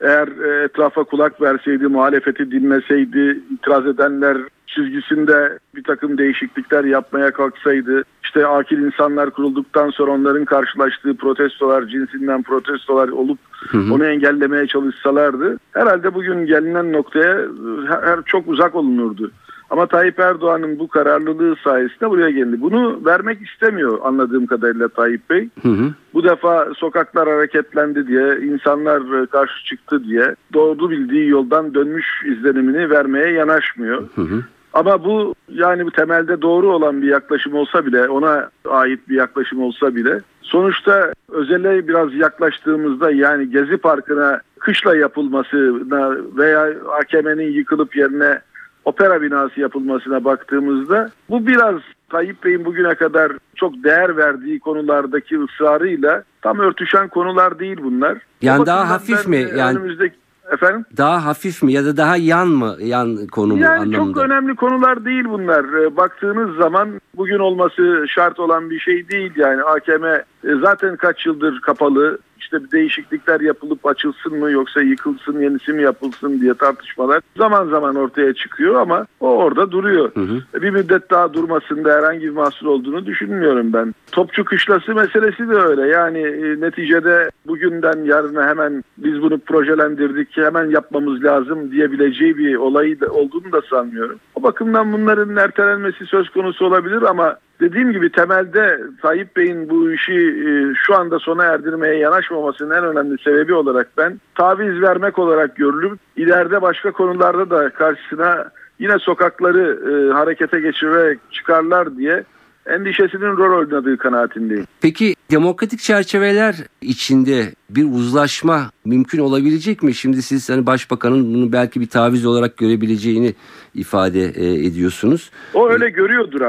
eğer 0.00 0.28
e, 0.28 0.64
etrafa 0.64 1.04
kulak 1.04 1.40
verseydi, 1.40 1.86
muhalefeti 1.86 2.50
dinleseydi, 2.50 3.40
itiraz 3.50 3.86
edenler 3.86 4.36
çizgisinde 4.66 5.58
bir 5.74 5.82
takım 5.82 6.18
değişiklikler 6.18 6.84
yapmaya 6.84 7.30
kalksaydı, 7.30 8.04
işte 8.24 8.46
akil 8.46 8.78
insanlar 8.78 9.30
kurulduktan 9.30 9.90
sonra 9.90 10.10
onların 10.10 10.44
karşılaştığı 10.44 11.16
protestolar, 11.16 11.86
cinsinden 11.86 12.42
protestolar 12.42 13.08
olup 13.08 13.38
onu 13.74 14.06
engellemeye 14.06 14.66
çalışsalardı, 14.66 15.58
herhalde 15.72 16.14
bugün 16.14 16.46
gelinen 16.46 16.92
noktaya 16.92 17.40
e, 17.40 17.46
her 17.88 18.22
çok 18.22 18.48
uzak 18.48 18.74
olunurdu. 18.74 19.30
Ama 19.74 19.86
Tayyip 19.86 20.20
Erdoğan'ın 20.20 20.78
bu 20.78 20.88
kararlılığı 20.88 21.56
sayesinde 21.64 22.10
buraya 22.10 22.30
geldi. 22.30 22.60
Bunu 22.60 23.00
vermek 23.04 23.42
istemiyor 23.42 23.98
anladığım 24.02 24.46
kadarıyla 24.46 24.88
Tayyip 24.88 25.30
Bey. 25.30 25.48
Hı 25.62 25.68
hı. 25.68 25.92
Bu 26.14 26.24
defa 26.24 26.68
sokaklar 26.76 27.28
hareketlendi 27.28 28.06
diye, 28.06 28.38
insanlar 28.42 29.22
e, 29.22 29.26
karşı 29.26 29.64
çıktı 29.64 30.04
diye 30.04 30.34
doğru 30.52 30.90
bildiği 30.90 31.28
yoldan 31.28 31.74
dönmüş 31.74 32.06
izlenimini 32.26 32.90
vermeye 32.90 33.32
yanaşmıyor. 33.32 34.02
Hı 34.14 34.22
hı. 34.22 34.42
Ama 34.72 35.04
bu 35.04 35.34
yani 35.48 35.86
bu 35.86 35.90
temelde 35.90 36.42
doğru 36.42 36.72
olan 36.72 37.02
bir 37.02 37.08
yaklaşım 37.08 37.54
olsa 37.54 37.86
bile, 37.86 38.08
ona 38.08 38.50
ait 38.68 39.08
bir 39.08 39.16
yaklaşım 39.16 39.62
olsa 39.62 39.94
bile 39.94 40.20
sonuçta 40.42 41.12
özele 41.32 41.88
biraz 41.88 42.14
yaklaştığımızda 42.14 43.10
yani 43.10 43.50
Gezi 43.50 43.76
Parkı'na 43.76 44.40
kışla 44.58 44.96
yapılmasına 44.96 46.16
veya 46.36 46.68
AKM'nin 47.00 47.52
yıkılıp 47.52 47.96
yerine 47.96 48.38
opera 48.84 49.22
binası 49.22 49.60
yapılmasına 49.60 50.24
baktığımızda 50.24 51.10
bu 51.30 51.46
biraz 51.46 51.74
Tayyip 52.10 52.44
Bey'in 52.44 52.64
bugüne 52.64 52.94
kadar 52.94 53.32
çok 53.54 53.84
değer 53.84 54.16
verdiği 54.16 54.60
konulardaki 54.60 55.38
ısrarıyla 55.42 56.22
tam 56.42 56.58
örtüşen 56.58 57.08
konular 57.08 57.58
değil 57.58 57.76
bunlar. 57.82 58.18
Yani 58.42 58.62
O 58.62 58.66
daha 58.66 58.90
hafif 58.90 59.28
mi? 59.28 59.36
e, 59.36 59.56
Yani- 59.56 59.78
önümüzdeki 59.78 60.14
efendim 60.52 60.84
Daha 60.96 61.24
hafif 61.26 61.62
mi 61.62 61.72
ya 61.72 61.84
da 61.84 61.96
daha 61.96 62.16
yan 62.16 62.48
mı? 62.48 62.76
Yan 62.80 63.26
konu 63.26 63.54
mu 63.56 63.62
yani 63.62 63.80
anlamında? 63.80 63.96
çok 64.20 64.24
önemli 64.30 64.56
konular 64.56 65.04
değil 65.04 65.24
bunlar. 65.28 65.64
Ee, 65.82 65.96
Baktığınız 65.96 66.56
zaman 66.56 67.00
bugün 67.16 67.38
olması 67.38 68.04
şart 68.08 68.40
olan 68.40 68.70
bir 68.70 68.78
şey 68.80 69.08
değil 69.08 69.32
yani 69.36 69.62
AKM 69.62 70.04
e, 70.04 70.22
zaten 70.62 70.96
kaç 70.96 71.26
yıldır 71.26 71.60
kapalı. 71.60 72.18
İşte 72.54 72.66
bir 72.66 72.70
değişiklikler 72.70 73.40
yapılıp 73.40 73.86
açılsın 73.86 74.38
mı 74.38 74.50
yoksa 74.50 74.82
yıkılsın 74.82 75.40
yenisi 75.40 75.72
mi 75.72 75.82
yapılsın 75.82 76.40
diye 76.40 76.54
tartışmalar 76.54 77.20
zaman 77.36 77.68
zaman 77.68 77.96
ortaya 77.96 78.34
çıkıyor 78.34 78.74
ama 78.74 79.06
o 79.20 79.28
orada 79.28 79.70
duruyor. 79.70 80.10
Hı 80.14 80.20
hı. 80.20 80.62
Bir 80.62 80.70
müddet 80.70 81.10
daha 81.10 81.34
durmasında 81.34 81.92
herhangi 81.92 82.22
bir 82.22 82.30
mahsur 82.30 82.66
olduğunu 82.66 83.06
düşünmüyorum 83.06 83.72
ben. 83.72 83.94
Topçu 84.12 84.44
kışlası 84.44 84.94
meselesi 84.94 85.48
de 85.48 85.54
öyle. 85.54 85.86
Yani 85.86 86.18
e, 86.18 86.60
neticede 86.60 87.30
bugünden 87.46 88.04
yarına 88.04 88.48
hemen 88.48 88.84
biz 88.98 89.22
bunu 89.22 89.38
projelendirdik 89.38 90.36
hemen 90.36 90.70
yapmamız 90.70 91.24
lazım 91.24 91.70
diyebileceği 91.70 92.38
bir 92.38 92.54
olayı 92.54 93.00
da 93.00 93.06
olduğunu 93.06 93.52
da 93.52 93.62
sanmıyorum. 93.70 94.18
O 94.34 94.42
bakımdan 94.42 94.92
bunların 94.92 95.36
ertelenmesi 95.36 96.06
söz 96.06 96.28
konusu 96.28 96.66
olabilir 96.66 97.02
ama 97.02 97.36
Dediğim 97.60 97.92
gibi 97.92 98.12
temelde 98.12 98.80
Tayyip 99.02 99.36
Bey'in 99.36 99.68
bu 99.68 99.92
işi 99.92 100.12
e, 100.12 100.74
şu 100.86 100.94
anda 100.94 101.18
sona 101.18 101.44
erdirmeye 101.44 101.94
yanaşmamasının 101.94 102.74
en 102.74 102.84
önemli 102.84 103.18
sebebi 103.18 103.54
olarak 103.54 103.88
ben 103.96 104.20
taviz 104.34 104.82
vermek 104.82 105.18
olarak 105.18 105.56
görülüp 105.56 105.98
ileride 106.16 106.62
başka 106.62 106.92
konularda 106.92 107.50
da 107.50 107.70
karşısına 107.70 108.50
yine 108.78 108.98
sokakları 108.98 109.80
e, 109.90 110.12
harekete 110.12 110.60
geçirerek 110.60 111.18
çıkarlar 111.30 111.96
diye 111.96 112.24
endişesinin 112.66 113.36
rol 113.36 113.58
oynadığı 113.58 113.96
kanaatindeyim. 113.98 114.66
Peki 114.80 115.14
demokratik 115.30 115.80
çerçeveler 115.80 116.56
içinde 116.80 117.52
bir 117.70 117.84
uzlaşma 117.84 118.70
mümkün 118.84 119.18
olabilecek 119.18 119.82
mi? 119.82 119.94
Şimdi 119.94 120.22
siz 120.22 120.50
hani 120.50 120.66
başbakanın 120.66 121.34
bunu 121.34 121.52
belki 121.52 121.80
bir 121.80 121.86
taviz 121.86 122.26
olarak 122.26 122.56
görebileceğini 122.56 123.34
ifade 123.74 124.24
e, 124.24 124.66
ediyorsunuz. 124.66 125.30
O 125.54 125.70
öyle 125.70 125.90
görüyordur 125.90 126.40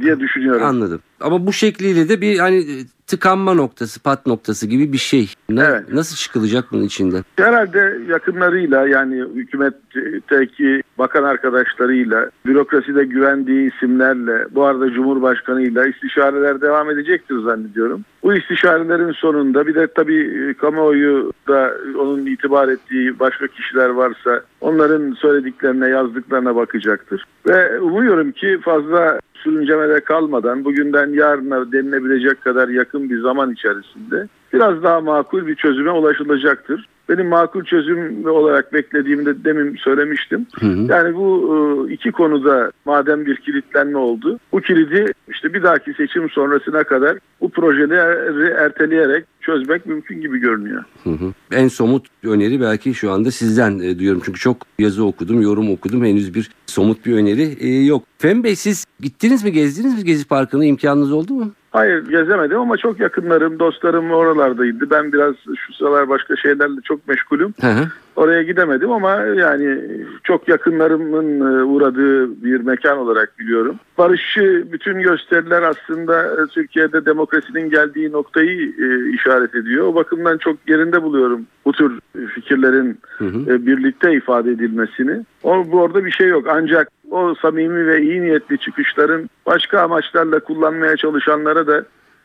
diye 0.00 0.20
düşünüyorum. 0.20 0.66
Anladım. 0.66 1.00
Ama 1.20 1.46
bu 1.46 1.52
şekliyle 1.52 2.08
de 2.08 2.20
bir 2.20 2.38
hani 2.38 2.64
tıkanma 3.12 3.54
noktası, 3.54 4.02
pat 4.02 4.26
noktası 4.26 4.66
gibi 4.66 4.92
bir 4.92 4.98
şey. 4.98 5.34
Na, 5.50 5.64
Evet. 5.64 5.92
Nasıl 5.92 6.16
çıkılacak 6.16 6.64
bunun 6.72 6.82
içinden? 6.82 7.24
Herhalde 7.36 7.98
yakınlarıyla 8.08 8.88
yani 8.88 9.16
hükümetteki 9.34 10.82
bakan 10.98 11.22
arkadaşlarıyla, 11.22 12.30
bürokraside 12.46 13.04
güvendiği 13.04 13.72
isimlerle, 13.72 14.46
bu 14.50 14.64
arada 14.64 14.90
Cumhurbaşkanıyla 14.90 15.86
istişareler 15.86 16.60
devam 16.60 16.90
edecektir 16.90 17.38
zannediyorum. 17.38 18.04
Bu 18.22 18.34
istişarelerin 18.34 19.12
sonunda 19.12 19.66
bir 19.66 19.74
de 19.74 19.86
tabii 19.86 20.48
e, 20.50 20.54
kamuoyu 20.54 21.32
da 21.48 21.74
onun 21.98 22.26
itibar 22.26 22.68
ettiği 22.68 23.18
başka 23.20 23.46
kişiler 23.46 23.88
varsa 23.88 24.42
onların 24.60 25.12
söylediklerine, 25.12 25.88
yazdıklarına 25.88 26.56
bakacaktır. 26.56 27.24
Ve 27.46 27.80
umuyorum 27.80 28.32
ki 28.32 28.58
fazla 28.64 29.20
sürüncemede 29.42 30.00
kalmadan 30.00 30.64
bugünden 30.64 31.12
yarına 31.12 31.72
denilebilecek 31.72 32.42
kadar 32.42 32.68
yakın 32.68 33.10
bir 33.10 33.20
zaman 33.20 33.52
içerisinde 33.52 34.28
biraz 34.52 34.82
daha 34.82 35.00
makul 35.00 35.46
bir 35.46 35.54
çözüme 35.54 35.90
ulaşılacaktır. 35.90 36.88
Benim 37.08 37.28
makul 37.28 37.64
çözüm 37.64 38.28
olarak 38.28 38.72
beklediğimi 38.72 39.26
de 39.26 39.44
demin 39.44 39.76
söylemiştim. 39.76 40.46
Yani 40.62 41.14
bu 41.14 41.56
e, 41.88 41.92
iki 41.92 42.12
konuda 42.12 42.72
madem 42.84 43.26
bir 43.26 43.36
kilitlenme 43.36 43.98
oldu, 43.98 44.38
bu 44.52 44.60
kilidi 44.60 45.12
işte 45.28 45.54
bir 45.54 45.62
dahaki 45.62 45.92
seçim 45.92 46.30
sonrasına 46.30 46.84
kadar 46.84 47.18
bu 47.40 47.50
projeleri 47.50 48.50
erteleyerek 48.50 49.24
çözmek 49.40 49.86
mümkün 49.86 50.20
gibi 50.20 50.38
görünüyor. 50.38 50.84
Hı 51.04 51.10
hı. 51.10 51.32
En 51.52 51.68
somut 51.68 52.06
öneri 52.24 52.60
belki 52.60 52.94
şu 52.94 53.10
anda 53.10 53.30
sizden 53.30 53.78
e, 53.78 53.98
duyuyorum. 53.98 54.22
Çünkü 54.24 54.40
çok 54.40 54.56
yazı 54.78 55.04
okudum, 55.04 55.42
yorum 55.42 55.70
okudum. 55.70 56.04
Henüz 56.04 56.34
bir 56.34 56.50
somut 56.66 57.06
bir 57.06 57.14
öneri 57.14 57.56
e, 57.60 57.84
yok. 57.84 58.04
Fem 58.18 58.44
Bey 58.44 58.56
siz 58.56 58.84
gittiniz 59.00 59.44
mi, 59.44 59.52
gezdiniz 59.52 59.98
mi 59.98 60.04
Gezi 60.04 60.28
Parkı'na? 60.28 60.64
imkanınız 60.64 61.12
oldu 61.12 61.34
mu? 61.34 61.52
Hayır 61.72 62.08
gezemedim 62.08 62.58
ama 62.58 62.76
çok 62.76 63.00
yakınlarım, 63.00 63.58
dostlarım 63.58 64.10
oralardaydı. 64.10 64.90
Ben 64.90 65.12
biraz 65.12 65.34
şu 65.66 65.72
sıralar 65.72 66.08
başka 66.08 66.36
şeylerle 66.36 66.80
çok 66.84 67.08
meşgulüm. 67.08 67.54
Hı 67.60 67.66
hı. 67.66 67.88
Oraya 68.16 68.42
gidemedim 68.42 68.90
ama 68.90 69.10
yani 69.16 69.78
çok 70.24 70.48
yakınlarımın 70.48 71.40
e, 71.40 71.64
uğradığı 71.64 72.42
bir 72.44 72.60
mekan 72.60 72.98
olarak 72.98 73.38
biliyorum. 73.38 73.76
Barışçı 73.98 74.66
bütün 74.72 75.02
gösteriler 75.02 75.62
aslında 75.62 76.24
e, 76.24 76.46
Türkiye'de 76.46 77.06
demokrasinin 77.06 77.70
geldiği 77.70 78.12
noktayı 78.12 78.72
e, 78.78 79.14
işaret 79.14 79.54
ediyor. 79.54 79.86
O 79.86 79.94
bakımdan 79.94 80.38
çok 80.38 80.56
yerinde 80.68 81.02
buluyorum 81.02 81.46
bu 81.64 81.72
tür 81.72 81.98
fikirlerin 82.34 82.98
Hı 83.18 83.24
hı. 83.24 83.66
birlikte 83.66 84.12
ifade 84.12 84.50
edilmesini. 84.50 85.24
O, 85.42 85.72
bu 85.72 85.80
orada 85.80 86.04
bir 86.04 86.10
şey 86.10 86.28
yok 86.28 86.46
ancak 86.50 86.88
o 87.12 87.34
samimi 87.34 87.86
ve 87.86 88.02
iyi 88.02 88.22
niyetli 88.22 88.58
çıkışların 88.58 89.30
başka 89.46 89.80
amaçlarla 89.80 90.40
kullanmaya 90.40 90.96
çalışanlara 90.96 91.66
da 91.66 91.84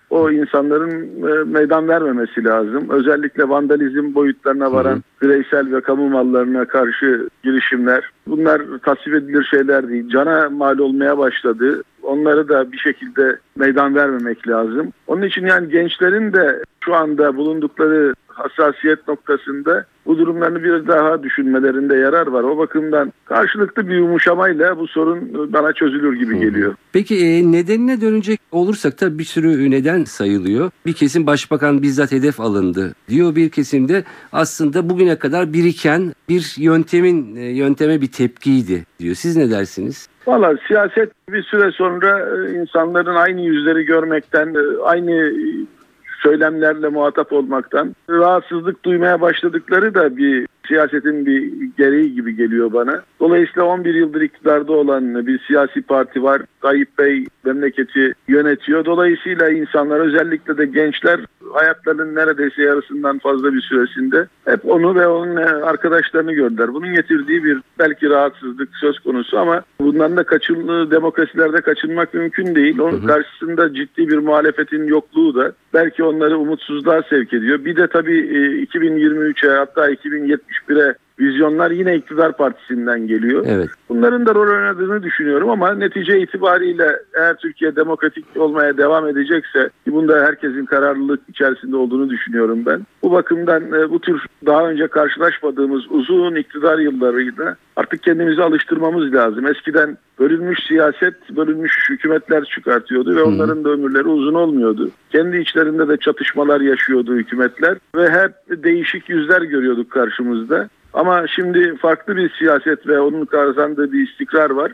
o 0.09 0.31
insanların 0.31 0.91
e, 1.27 1.43
meydan 1.43 1.87
vermemesi 1.87 2.43
lazım. 2.43 2.89
Özellikle 2.89 3.49
vandalizm 3.49 4.15
boyutlarına 4.15 4.71
varan 4.71 5.03
bireysel 5.21 5.75
ve 5.75 5.81
kamu 5.81 6.09
mallarına 6.09 6.65
karşı 6.65 7.29
girişimler. 7.43 8.09
Bunlar 8.27 8.61
tasvip 8.83 9.13
edilir 9.13 9.47
şeyler 9.51 9.89
değil. 9.89 10.09
Cana 10.09 10.49
mal 10.49 10.77
olmaya 10.77 11.17
başladı. 11.17 11.83
Onları 12.03 12.49
da 12.49 12.71
bir 12.71 12.77
şekilde 12.77 13.37
meydan 13.55 13.95
vermemek 13.95 14.47
lazım. 14.47 14.93
Onun 15.07 15.21
için 15.21 15.45
yani 15.45 15.69
gençlerin 15.69 16.33
de 16.33 16.63
şu 16.87 16.95
anda 16.95 17.37
bulundukları 17.37 18.13
hassasiyet 18.27 19.07
noktasında 19.07 19.85
bu 20.05 20.17
durumlarını 20.17 20.63
bir 20.63 20.87
daha 20.87 21.23
düşünmelerinde 21.23 21.95
yarar 21.95 22.27
var. 22.27 22.43
O 22.43 22.57
bakımdan 22.57 23.13
karşılıklı 23.25 23.87
bir 23.87 23.95
yumuşamayla 23.95 24.77
bu 24.77 24.87
sorun 24.87 25.53
bana 25.53 25.73
çözülür 25.73 26.19
gibi 26.19 26.39
geliyor. 26.39 26.75
Peki 26.93 27.15
e, 27.15 27.51
nedenine 27.51 28.01
dönecek 28.01 28.39
olursak 28.51 29.01
da 29.01 29.19
bir 29.19 29.23
sürü 29.23 29.71
neden 29.71 30.03
sayılıyor. 30.03 30.71
Bir 30.85 30.93
kesim 30.93 31.27
başbakan 31.27 31.81
bizzat 31.81 32.11
hedef 32.11 32.39
alındı 32.39 32.93
diyor. 33.09 33.35
Bir 33.35 33.49
kesimde 33.49 34.03
aslında 34.31 34.89
bugüne 34.89 35.19
kadar 35.19 35.53
biriken 35.53 36.13
bir 36.29 36.55
yöntemin 36.57 37.35
e, 37.35 37.41
yönteme 37.41 38.01
bir 38.01 38.11
tepkiydi 38.11 38.85
diyor. 38.99 39.15
Siz 39.15 39.37
ne 39.37 39.51
dersiniz? 39.51 40.09
Valla 40.27 40.55
siyaset 40.67 41.11
bir 41.29 41.43
süre 41.43 41.71
sonra 41.71 42.19
e, 42.19 42.53
insanların 42.59 43.15
aynı 43.15 43.41
yüzleri 43.41 43.85
görmekten, 43.85 44.55
aynı 44.83 45.11
söylemlerle 46.27 46.89
muhatap 46.89 47.33
olmaktan 47.33 47.95
rahatsızlık 48.09 48.85
duymaya 48.85 49.21
başladıkları 49.21 49.95
da 49.95 50.17
bir 50.17 50.47
siyasetin 50.67 51.25
bir 51.25 51.53
gereği 51.77 52.15
gibi 52.15 52.35
geliyor 52.35 52.73
bana. 52.73 53.01
Dolayısıyla 53.19 53.63
11 53.63 53.95
yıldır 53.95 54.21
iktidarda 54.21 54.73
olan 54.73 55.27
bir 55.27 55.39
siyasi 55.47 55.81
parti 55.81 56.23
var. 56.23 56.41
Tayyip 56.61 56.97
Bey 56.99 57.25
memleketi 57.45 58.13
yönetiyor. 58.27 58.85
Dolayısıyla 58.85 59.49
insanlar 59.49 59.99
özellikle 59.99 60.57
de 60.57 60.65
gençler 60.65 61.19
hayatlarının 61.53 62.15
neredeyse 62.15 62.61
yarısından 62.61 63.19
fazla 63.19 63.53
bir 63.53 63.61
süresinde 63.61 64.27
hep 64.45 64.65
onu 64.65 64.95
ve 64.95 65.07
onun 65.07 65.35
arkadaşlarını 65.61 66.33
gördüler. 66.33 66.73
Bunun 66.73 66.93
getirdiği 66.93 67.43
bir 67.43 67.57
belki 67.79 68.09
rahatsızlık 68.09 68.69
söz 68.81 68.99
konusu 68.99 69.39
ama 69.39 69.61
bundan 69.79 70.17
da 70.17 70.23
kaçın, 70.23 70.91
demokrasilerde 70.91 71.61
kaçınmak 71.61 72.13
mümkün 72.13 72.55
değil. 72.55 72.79
Onun 72.79 73.07
karşısında 73.07 73.73
ciddi 73.73 74.07
bir 74.09 74.17
muhalefetin 74.17 74.87
yokluğu 74.87 75.35
da 75.35 75.51
belki 75.73 76.03
onları 76.03 76.37
umutsuzluğa 76.37 77.01
sevk 77.09 77.33
ediyor. 77.33 77.65
Bir 77.65 77.75
de 77.75 77.87
tabii 77.87 78.19
e, 78.19 78.63
2023'e 78.63 79.57
hatta 79.57 79.91
spüre, 80.57 80.97
vizyonlar 81.19 81.71
yine 81.71 81.95
iktidar 81.95 82.37
partisinden 82.37 83.07
geliyor. 83.07 83.45
Evet. 83.47 83.69
Bunların 83.89 84.25
da 84.25 84.35
rol 84.35 84.49
oynadığını 84.49 85.03
düşünüyorum 85.03 85.49
ama 85.49 85.73
netice 85.73 86.19
itibariyle 86.19 86.99
eğer 87.13 87.35
Türkiye 87.37 87.75
demokratik 87.75 88.25
olmaya 88.35 88.77
devam 88.77 89.07
edecekse 89.07 89.69
ki 89.85 89.93
bunda 89.93 90.25
herkesin 90.25 90.65
kararlılık 90.65 91.21
içerisinde 91.29 91.75
olduğunu 91.75 92.09
düşünüyorum 92.09 92.65
ben. 92.65 92.81
Bu 93.03 93.11
bakımdan 93.11 93.73
e, 93.73 93.89
bu 93.89 93.99
tür 93.99 94.25
daha 94.45 94.69
önce 94.69 94.87
karşılaşmadığımız 94.87 95.91
uzun 95.91 96.35
iktidar 96.35 96.79
yıllarıyla 96.79 97.55
artık 97.75 98.03
kendimizi 98.03 98.43
alıştırmamız 98.43 99.13
lazım. 99.13 99.47
Eskiden 99.47 99.97
bölünmüş 100.19 100.59
siyaset 100.67 101.35
bölünmüş 101.35 101.89
hükümetler 101.89 102.43
çıkartıyordu 102.43 103.15
ve 103.15 103.23
onların 103.23 103.63
da 103.63 103.69
ömürleri 103.69 104.07
uzun 104.07 104.33
olmuyordu. 104.33 104.89
Kendi 105.11 105.37
içlerinde 105.37 105.87
de 105.87 105.97
çatışmalar 105.97 106.61
yaşıyordu 106.61 107.15
hükümetler 107.15 107.77
ve 107.95 108.09
hep 108.09 108.63
değişik 108.63 109.09
yüzler 109.09 109.41
görüyorduk 109.41 109.91
karşımızda. 109.91 110.69
Ama 110.97 111.25
şimdi 111.35 111.77
farklı 111.77 112.17
bir 112.17 112.31
siyaset 112.39 112.87
ve 112.87 112.99
onun 112.99 113.25
kazandığı 113.25 113.91
bir 113.91 114.09
istikrar 114.09 114.49
var. 114.49 114.71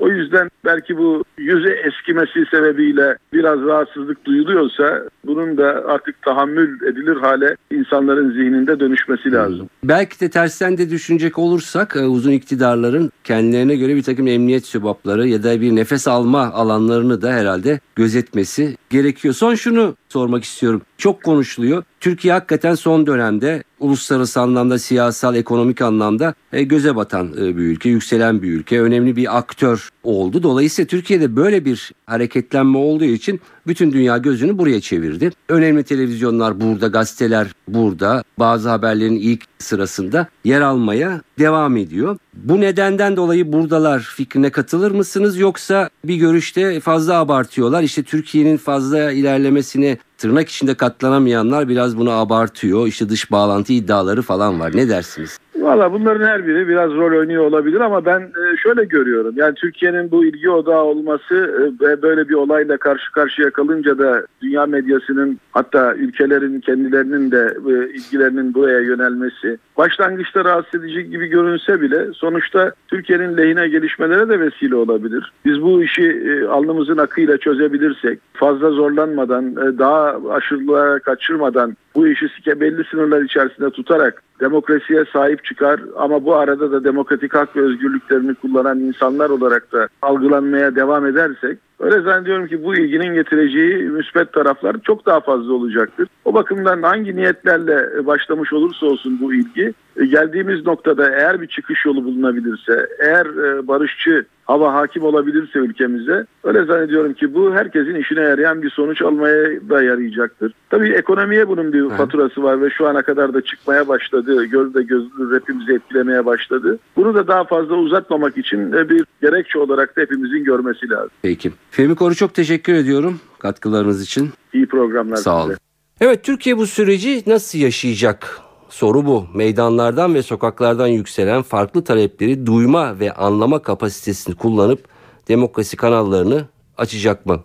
O 0.00 0.08
yüzden 0.08 0.50
belki 0.64 0.98
bu 0.98 1.24
yüze 1.38 1.70
eskimesi 1.70 2.50
sebebiyle 2.50 3.16
biraz 3.32 3.60
rahatsızlık 3.60 4.24
duyuluyorsa 4.24 5.02
bunun 5.26 5.56
da 5.56 5.84
artık 5.86 6.22
tahammül 6.22 6.82
edilir 6.82 7.16
hale 7.16 7.56
insanların 7.70 8.30
zihninde 8.30 8.80
dönüşmesi 8.80 9.32
lazım. 9.32 9.68
Belki 9.84 10.20
de 10.20 10.30
tersten 10.30 10.78
de 10.78 10.90
düşünecek 10.90 11.38
olursak 11.38 11.96
e, 11.96 12.00
uzun 12.00 12.32
iktidarların 12.32 13.10
kendilerine 13.24 13.76
göre 13.76 13.96
bir 13.96 14.02
takım 14.02 14.26
emniyet 14.26 14.66
sübapları 14.66 15.28
ya 15.28 15.42
da 15.42 15.60
bir 15.60 15.76
nefes 15.76 16.08
alma 16.08 16.40
alanlarını 16.40 17.22
da 17.22 17.32
herhalde 17.32 17.80
gözetmesi 17.96 18.76
gerekiyor. 18.90 19.34
Son 19.34 19.54
şunu 19.54 19.96
sormak 20.08 20.44
istiyorum. 20.44 20.82
Çok 20.98 21.22
konuşuluyor. 21.22 21.82
Türkiye 22.06 22.34
hakikaten 22.34 22.74
son 22.74 23.06
dönemde 23.06 23.62
uluslararası 23.80 24.40
anlamda, 24.40 24.78
siyasal, 24.78 25.36
ekonomik 25.36 25.82
anlamda 25.82 26.34
e, 26.52 26.62
göze 26.62 26.96
batan 26.96 27.32
e, 27.32 27.56
bir 27.56 27.62
ülke, 27.62 27.88
yükselen 27.88 28.42
bir 28.42 28.52
ülke, 28.52 28.80
önemli 28.80 29.16
bir 29.16 29.38
aktör 29.38 29.88
oldu. 30.02 30.42
Dolayısıyla 30.42 30.86
Türkiye'de 30.86 31.36
böyle 31.36 31.64
bir 31.64 31.92
hareketlenme 32.06 32.78
olduğu 32.78 33.04
için 33.04 33.40
bütün 33.66 33.92
dünya 33.92 34.18
gözünü 34.18 34.58
buraya 34.58 34.80
çevirdi. 34.80 35.30
Önemli 35.48 35.82
televizyonlar 35.82 36.60
burada, 36.60 36.86
gazeteler 36.86 37.48
burada, 37.68 38.24
bazı 38.38 38.68
haberlerin 38.68 39.16
ilk 39.16 39.44
sırasında 39.58 40.26
yer 40.44 40.60
almaya 40.60 41.20
devam 41.38 41.76
ediyor. 41.76 42.18
Bu 42.36 42.60
nedenden 42.60 43.16
dolayı 43.16 43.52
buradalar 43.52 44.00
fikrine 44.00 44.50
katılır 44.50 44.90
mısınız 44.90 45.38
yoksa 45.38 45.90
bir 46.04 46.16
görüşte 46.16 46.80
fazla 46.80 47.14
abartıyorlar. 47.14 47.82
İşte 47.82 48.02
Türkiye'nin 48.02 48.56
fazla 48.56 49.12
ilerlemesine 49.12 49.98
tırnak 50.18 50.48
içinde 50.48 50.74
katlanamayanlar 50.74 51.68
biraz 51.68 51.96
bunu 51.96 52.10
abartıyor. 52.10 52.86
İşte 52.86 53.08
dış 53.08 53.30
bağlantı 53.30 53.72
iddiaları 53.72 54.22
falan 54.22 54.60
var. 54.60 54.76
Ne 54.76 54.88
dersiniz? 54.88 55.38
Valla 55.60 55.92
bunların 55.92 56.26
her 56.26 56.46
biri 56.46 56.68
biraz 56.68 56.90
rol 56.90 57.18
oynuyor 57.18 57.44
olabilir 57.44 57.80
ama 57.80 58.04
ben 58.04 58.20
e, 58.20 58.56
şöyle 58.56 58.84
görüyorum. 58.84 59.34
Yani 59.36 59.54
Türkiye'nin 59.54 60.10
bu 60.10 60.24
ilgi 60.24 60.50
odağı 60.50 60.82
olması 60.82 61.34
e, 61.34 61.84
ve 61.84 62.02
böyle 62.02 62.28
bir 62.28 62.34
olayla 62.34 62.76
karşı 62.76 63.12
karşıya 63.12 63.50
kalınca 63.50 63.98
da 63.98 64.26
dünya 64.42 64.66
medyasının 64.66 65.38
hatta 65.52 65.94
ülkelerin 65.94 66.60
kendilerinin 66.60 67.30
de 67.30 67.56
e, 67.68 67.90
ilgilerinin 67.90 68.54
buraya 68.54 68.80
yönelmesi 68.80 69.58
başlangıçta 69.78 70.44
rahatsız 70.44 70.84
edici 70.84 71.10
gibi 71.10 71.26
görünse 71.26 71.80
bile 71.80 72.12
sonuçta 72.12 72.72
Türkiye'nin 72.88 73.36
lehine 73.36 73.68
gelişmelere 73.68 74.28
de 74.28 74.40
vesile 74.40 74.74
olabilir. 74.74 75.32
Biz 75.44 75.62
bu 75.62 75.82
işi 75.82 76.22
alnımızın 76.50 76.98
akıyla 76.98 77.38
çözebilirsek, 77.38 78.18
fazla 78.32 78.70
zorlanmadan, 78.70 79.56
daha 79.56 80.18
aşırılığa 80.30 80.98
kaçırmadan 80.98 81.76
bu 81.94 82.08
işi 82.08 82.26
belli 82.60 82.84
sınırlar 82.84 83.22
içerisinde 83.22 83.70
tutarak 83.70 84.22
demokrasiye 84.40 85.04
sahip 85.12 85.44
çıkar 85.44 85.80
ama 85.96 86.24
bu 86.24 86.34
arada 86.34 86.72
da 86.72 86.84
demokratik 86.84 87.34
hak 87.34 87.56
ve 87.56 87.60
özgürlüklerini 87.60 88.34
kullanan 88.34 88.80
insanlar 88.80 89.30
olarak 89.30 89.72
da 89.72 89.88
algılanmaya 90.02 90.76
devam 90.76 91.06
edersek 91.06 91.58
öyle 91.80 92.00
zannediyorum 92.00 92.46
ki 92.46 92.64
bu 92.64 92.74
ilginin 92.74 93.14
getireceği 93.14 93.76
müsbet 93.76 94.32
taraflar 94.32 94.76
çok 94.82 95.06
daha 95.06 95.20
fazla 95.20 95.52
olacaktır. 95.52 96.08
O 96.24 96.34
bakımdan 96.34 96.82
hangi 96.82 97.16
niyetlerle 97.16 98.06
başlamış 98.06 98.52
olursa 98.52 98.86
olsun 98.86 99.18
bu 99.20 99.34
ilgi 99.34 99.74
geldiğimiz 100.04 100.66
noktada 100.66 101.10
eğer 101.10 101.40
bir 101.40 101.46
çıkış 101.46 101.84
yolu 101.84 102.04
bulunabilirse, 102.04 102.88
eğer 102.98 103.26
e, 103.26 103.68
barışçı 103.68 104.24
hava 104.44 104.74
hakim 104.74 105.02
olabilirse 105.02 105.58
ülkemize 105.58 106.26
öyle 106.44 106.64
zannediyorum 106.64 107.14
ki 107.14 107.34
bu 107.34 107.54
herkesin 107.54 107.94
işine 107.94 108.20
yarayan 108.20 108.62
bir 108.62 108.70
sonuç 108.70 109.02
almaya 109.02 109.68
da 109.68 109.82
yarayacaktır. 109.82 110.52
Tabii 110.70 110.92
ekonomiye 110.92 111.48
bunun 111.48 111.72
bir 111.72 111.88
faturası 111.88 112.42
var 112.42 112.62
ve 112.62 112.70
şu 112.70 112.88
ana 112.88 113.02
kadar 113.02 113.34
da 113.34 113.40
çıkmaya 113.40 113.88
başladı. 113.88 114.44
Gözde 114.44 114.82
gözlü 114.82 115.36
hepimizi 115.36 115.72
etkilemeye 115.72 116.26
başladı. 116.26 116.78
Bunu 116.96 117.14
da 117.14 117.28
daha 117.28 117.44
fazla 117.44 117.74
uzatmamak 117.74 118.38
için 118.38 118.72
bir 118.72 119.04
gerekçe 119.22 119.58
olarak 119.58 119.96
da 119.96 120.00
hepimizin 120.00 120.44
görmesi 120.44 120.90
lazım. 120.90 121.10
Peki. 121.22 121.52
Fehmi 121.70 121.94
Koru 121.94 122.14
çok 122.14 122.34
teşekkür 122.34 122.74
ediyorum 122.74 123.20
katkılarınız 123.38 124.02
için. 124.02 124.30
İyi 124.52 124.68
programlar 124.68 125.16
Sağ 125.16 125.44
olun. 125.44 125.56
Evet 126.00 126.24
Türkiye 126.24 126.58
bu 126.58 126.66
süreci 126.66 127.22
nasıl 127.26 127.58
yaşayacak? 127.58 128.40
Soru 128.68 129.06
bu. 129.06 129.26
Meydanlardan 129.34 130.14
ve 130.14 130.22
sokaklardan 130.22 130.86
yükselen 130.86 131.42
farklı 131.42 131.84
talepleri 131.84 132.46
duyma 132.46 133.00
ve 133.00 133.12
anlama 133.12 133.62
kapasitesini 133.62 134.34
kullanıp 134.34 134.88
demokrasi 135.28 135.76
kanallarını 135.76 136.44
açacak 136.78 137.26
mı? 137.26 137.40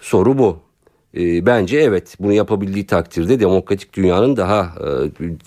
Soru 0.00 0.38
bu. 0.38 0.58
E, 1.16 1.46
bence 1.46 1.78
evet 1.78 2.16
bunu 2.20 2.32
yapabildiği 2.32 2.86
takdirde 2.86 3.40
demokratik 3.40 3.92
dünyanın 3.96 4.36
daha 4.36 4.74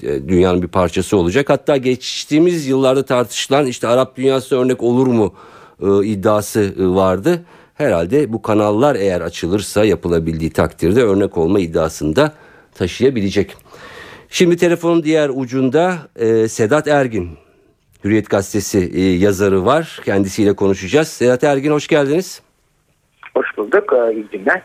e, 0.04 0.28
dünyanın 0.28 0.62
bir 0.62 0.68
parçası 0.68 1.18
olacak. 1.18 1.50
Hatta 1.50 1.78
geçtiğimiz 1.78 2.68
yıllarda 2.68 3.06
tartışılan 3.06 3.66
işte 3.66 3.88
Arap 3.88 4.16
dünyası 4.18 4.56
örnek 4.56 4.84
olur 4.84 5.08
mu 5.08 5.34
e, 5.82 6.06
iddiası 6.06 6.74
e, 6.80 6.86
vardı. 6.88 7.46
Herhalde 7.80 8.34
bu 8.34 8.42
kanallar 8.42 8.96
eğer 8.96 9.22
açılırsa 9.22 9.86
yapılabildiği 9.86 10.50
takdirde 10.50 11.04
örnek 11.04 11.38
olma 11.38 11.60
iddiasında 11.60 12.34
taşıyabilecek. 12.76 13.58
Şimdi 14.30 14.58
telefonun 14.58 15.04
diğer 15.04 15.30
ucunda 15.34 15.98
e, 16.16 16.48
Sedat 16.48 16.88
Ergin, 16.88 17.30
Hürriyet 18.04 18.30
Gazetesi 18.30 18.92
e, 18.94 19.02
yazarı 19.02 19.66
var. 19.66 20.02
Kendisiyle 20.06 20.54
konuşacağız. 20.54 21.08
Sedat 21.08 21.44
Ergin 21.44 21.72
hoş 21.72 21.88
geldiniz. 21.88 22.42
Hoş 23.34 23.58
bulduk. 23.58 23.94
E, 23.94 24.14
iyi 24.14 24.28
günler. 24.32 24.62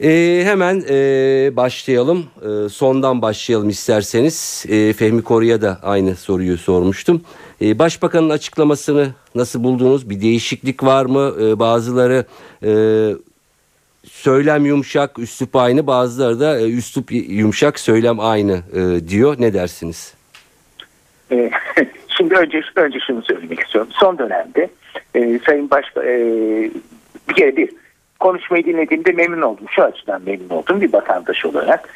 E, 0.00 0.44
hemen 0.44 0.82
e, 0.88 0.96
başlayalım. 1.56 2.26
E, 2.42 2.68
sondan 2.68 3.22
başlayalım 3.22 3.68
isterseniz. 3.68 4.66
E, 4.68 4.92
Fehmi 4.92 5.22
Koru'ya 5.22 5.62
da 5.62 5.78
aynı 5.82 6.16
soruyu 6.16 6.58
sormuştum. 6.58 7.22
E, 7.62 7.78
Başbakanın 7.78 8.30
açıklamasını 8.30 9.08
nasıl 9.34 9.64
buldunuz? 9.64 10.10
Bir 10.10 10.20
değişiklik 10.20 10.84
var 10.84 11.04
mı? 11.06 11.34
E, 11.40 11.58
bazıları 11.58 12.24
e, 12.62 12.72
söylem 14.04 14.66
yumuşak, 14.66 15.18
üslup 15.18 15.56
aynı. 15.56 15.86
Bazıları 15.86 16.40
da 16.40 16.60
e, 16.60 16.70
üslup 16.70 17.12
yumuşak, 17.12 17.80
söylem 17.80 18.20
aynı 18.20 18.62
e, 18.74 19.08
diyor. 19.08 19.36
Ne 19.38 19.54
dersiniz? 19.54 20.14
E, 21.32 21.50
şimdi 22.08 22.34
önce 22.34 22.62
önce 22.76 22.98
şunu 23.06 23.22
söylemek 23.22 23.60
istiyorum. 23.60 23.90
Son 23.92 24.18
dönemde 24.18 24.70
Sayın 25.46 25.70
Başkan 25.70 26.04
e, 26.06 26.18
bir 27.28 27.34
kere 27.34 27.56
bir 27.56 27.70
konuşmayı 28.20 28.64
dinlediğimde 28.64 29.12
memnun 29.12 29.42
oldum. 29.42 29.66
Şu 29.70 29.82
açıdan 29.82 30.22
memnun 30.26 30.48
oldum 30.48 30.80
bir 30.80 30.92
vatandaş 30.92 31.44
olarak. 31.44 31.88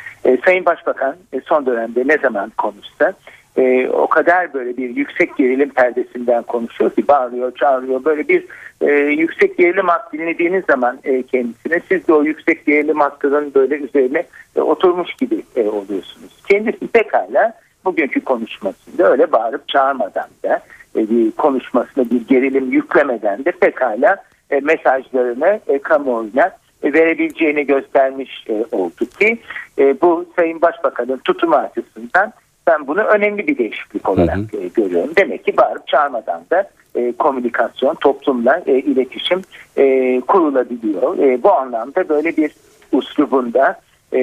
Sayın 0.45 0.65
Başbakan 0.65 1.17
son 1.49 1.67
dönemde 1.67 2.03
ne 2.07 2.19
zaman 2.19 2.53
konuşsa 2.59 3.13
e, 3.57 3.89
o 3.89 4.07
kadar 4.07 4.55
böyle 4.55 4.77
bir 4.77 4.97
yüksek 4.97 5.37
gerilim 5.37 5.71
perdesinden 5.71 6.43
konuşuyor 6.43 6.91
ki 6.91 7.09
bağırıyor, 7.09 7.55
çağırıyor. 7.55 8.05
Böyle 8.05 8.29
bir 8.29 8.45
e, 8.81 8.93
yüksek 8.95 9.59
gerilim 9.59 9.89
hattı 9.89 10.19
dinlediğiniz 10.19 10.65
zaman 10.65 10.99
e, 11.05 11.23
kendisine 11.23 11.81
siz 11.89 12.09
de 12.09 12.13
o 12.13 12.23
yüksek 12.23 12.67
gerilim 12.67 13.01
hattının 13.01 13.55
böyle 13.55 13.75
üzerine 13.75 14.25
e, 14.57 14.61
oturmuş 14.61 15.15
gibi 15.15 15.43
e, 15.57 15.69
oluyorsunuz. 15.69 16.43
Kendisi 16.49 16.87
pekala 16.87 17.53
bugünkü 17.85 18.21
konuşmasında 18.21 19.11
öyle 19.11 19.33
bağırıp 19.33 19.69
çağırmadan 19.69 20.29
da 20.45 20.63
e, 20.97 21.11
bir 21.11 21.31
konuşmasına 21.31 22.11
bir 22.11 22.29
gerilim 22.29 22.73
yüklemeden 22.73 23.45
de 23.45 23.51
pekala 23.51 24.17
e, 24.51 24.61
mesajlarını 24.61 25.61
e, 25.67 25.79
kamuoyuna 25.79 26.51
e, 26.83 26.93
verebileceğini 26.93 27.67
göstermiş 27.67 28.45
e, 28.49 28.65
oldu 28.73 29.07
ki 29.19 29.39
e, 29.79 30.01
bu 30.01 30.27
Sayın 30.37 30.63
Başbakan'ın 30.63 31.21
tutumu 31.25 31.55
açısından 31.55 32.33
ben 32.67 32.87
bunu 32.87 33.01
önemli 33.01 33.47
bir 33.47 33.59
değişiklik 33.59 34.09
olarak 34.09 34.37
hı 34.37 34.57
hı. 34.57 34.61
E, 34.63 34.69
görüyorum. 34.69 35.11
Demek 35.17 35.45
ki 35.45 35.57
bağırıp 35.57 35.87
çağırmadan 35.87 36.43
da 36.51 36.71
e, 36.95 37.13
komünikasyon, 37.13 37.95
toplumla 37.95 38.63
e, 38.67 38.79
iletişim 38.79 39.43
e, 39.77 40.21
kurulabiliyor. 40.21 41.19
E, 41.19 41.43
bu 41.43 41.53
anlamda 41.53 42.09
böyle 42.09 42.37
bir 42.37 42.51
uslubunda 42.93 43.81
e, 44.15 44.19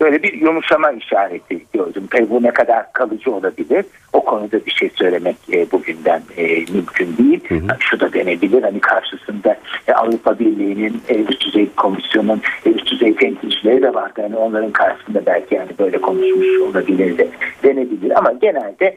böyle 0.00 0.22
bir 0.22 0.32
yumuşama 0.32 0.90
işareti 0.90 1.66
gördüm. 1.72 2.08
Tabii 2.10 2.30
bu 2.30 2.42
ne 2.42 2.50
kadar 2.50 2.92
kalıcı 2.92 3.34
olabilir 3.34 3.84
o 4.12 4.24
konuda 4.24 4.66
bir 4.66 4.70
şey 4.70 4.90
söylemek 4.94 5.36
e, 5.52 5.70
bugünden 5.72 6.22
e, 6.36 6.46
mümkün 6.46 7.16
değil. 7.16 7.40
Hı 7.48 7.54
hı. 7.54 7.76
Şu 7.78 8.00
da 8.00 8.12
denebilir 8.12 8.62
hani 8.62 8.80
karşısında 8.80 9.56
e, 9.88 9.92
Avrupa 9.92 10.38
Birliği'nin 10.38 11.02
e, 11.08 11.14
üst 11.14 11.46
düzey 11.46 11.68
komisyonun 11.76 12.40
e, 12.66 12.70
üst 12.70 12.90
düzey 12.90 13.14
temsilcileri 13.14 13.82
de 13.82 13.94
vardı. 13.94 14.20
Yani 14.22 14.36
onların 14.36 14.72
karşısında 14.72 15.26
belki 15.26 15.54
yani 15.54 15.70
böyle 15.78 16.00
konuşmuş 16.00 16.60
olabilir 16.60 17.18
de 17.18 17.28
denebilir 17.62 18.18
ama 18.18 18.32
genelde 18.32 18.96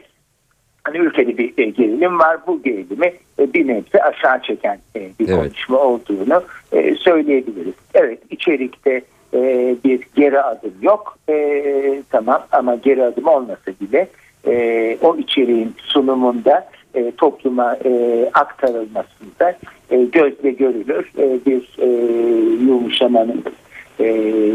hani 0.84 0.98
ülkede 0.98 1.38
bir 1.38 1.58
e, 1.58 1.64
gerilim 1.64 2.18
var. 2.18 2.36
Bu 2.46 2.62
gerilimi 2.62 3.12
e, 3.38 3.52
bir 3.52 3.68
nebze 3.68 4.02
aşağı 4.02 4.42
çeken 4.42 4.78
e, 4.96 5.00
bir 5.20 5.28
evet. 5.28 5.38
konuşma 5.38 5.78
olduğunu 5.78 6.42
e, 6.72 6.94
söyleyebiliriz. 6.94 7.74
Evet 7.94 8.18
içerikte 8.30 9.02
e, 9.36 9.74
bir 9.84 10.00
geri 10.16 10.42
adım 10.42 10.74
yok. 10.82 11.18
E, 11.28 12.02
tamam 12.10 12.46
ama 12.52 12.74
geri 12.74 13.04
adım 13.04 13.26
olmasa 13.26 13.72
bile 13.80 14.08
e, 14.46 14.98
o 15.02 15.16
içeriğin 15.16 15.74
sunumunda 15.78 16.68
e, 16.94 17.10
topluma 17.10 17.76
e, 17.84 18.24
aktarılmasında 18.34 19.56
e, 19.90 20.04
gözle 20.04 20.50
görülür 20.50 21.10
e, 21.18 21.38
bir 21.46 21.76
e, 21.78 21.88
yumuşamanın 22.64 23.44
e, 23.98 24.04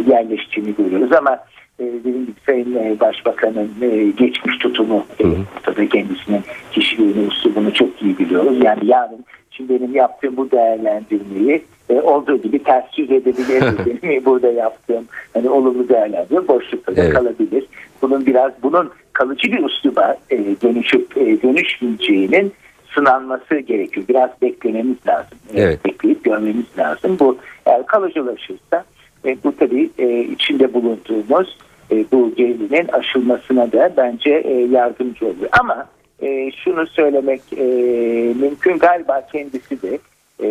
yerleştiğini 0.09 0.75
görüyoruz 0.75 1.11
ama 1.11 1.39
e, 1.79 1.83
dediğim 1.83 2.25
gibi 2.25 2.35
Sayın 2.45 2.75
e, 2.75 2.99
Başbakan'ın 2.99 3.71
e, 3.81 4.11
geçmiş 4.17 4.57
tutumu 4.57 5.05
e, 5.19 5.25
tabii 5.63 5.89
kendisinin 5.89 6.41
kişiliğini, 6.71 7.27
üslubunu 7.27 7.73
çok 7.73 8.01
iyi 8.01 8.17
biliyoruz. 8.17 8.57
Yani 8.63 8.79
yarın 8.85 9.25
Şimdi 9.51 9.81
benim 9.81 9.95
yaptığım 9.95 10.37
bu 10.37 10.51
değerlendirmeyi 10.51 11.63
e, 11.91 12.01
olduğu 12.01 12.37
gibi 12.37 12.63
ters 12.63 12.97
yüz 12.97 13.11
edebilir. 13.11 13.63
benim 13.85 14.25
burada 14.25 14.51
yaptığım 14.51 15.05
hani 15.33 15.49
olumlu 15.49 15.89
değerlendirme 15.89 16.47
boşlukta 16.47 16.95
da 16.95 17.01
evet. 17.01 17.13
kalabilir. 17.13 17.65
Bunun 18.01 18.25
biraz 18.25 18.51
bunun 18.63 18.91
kalıcı 19.13 19.51
bir 19.51 19.63
üsluba 19.63 20.17
e, 20.29 20.37
dönüşüp 20.37 21.17
e, 21.17 21.41
dönüşmeyeceğinin 21.41 22.53
sınanması 22.93 23.59
gerekiyor. 23.59 24.05
Biraz 24.09 24.29
beklememiz 24.41 24.97
lazım. 25.07 25.37
E, 25.53 25.61
evet. 25.61 25.85
Bekleyip 25.85 26.23
görmemiz 26.23 26.65
lazım. 26.77 27.17
Bu 27.19 27.37
eğer 27.65 27.85
kalıcılaşırsa 27.85 28.85
e, 29.25 29.37
bu 29.43 29.55
tabii 29.55 29.89
e, 29.99 30.19
içinde 30.19 30.73
bulunduğumuz 30.73 31.57
e, 31.91 32.05
bu 32.11 32.35
gerilimin 32.35 32.87
aşılmasına 32.87 33.71
da 33.71 33.93
bence 33.97 34.29
e, 34.29 34.53
yardımcı 34.53 35.25
oluyor. 35.25 35.49
Ama 35.59 35.87
e, 36.21 36.51
şunu 36.51 36.87
söylemek 36.87 37.41
e, 37.57 37.63
mümkün 38.39 38.77
galiba 38.77 39.27
kendisi 39.31 39.81
de 39.81 39.99
e, 40.43 40.49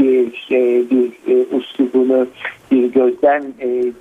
bir, 0.00 0.48
e, 0.50 0.90
bir 0.90 1.32
e, 1.32 1.46
uslubunu 1.56 2.26
bir 2.70 2.92
gözden 2.92 3.44
e, 3.60 3.92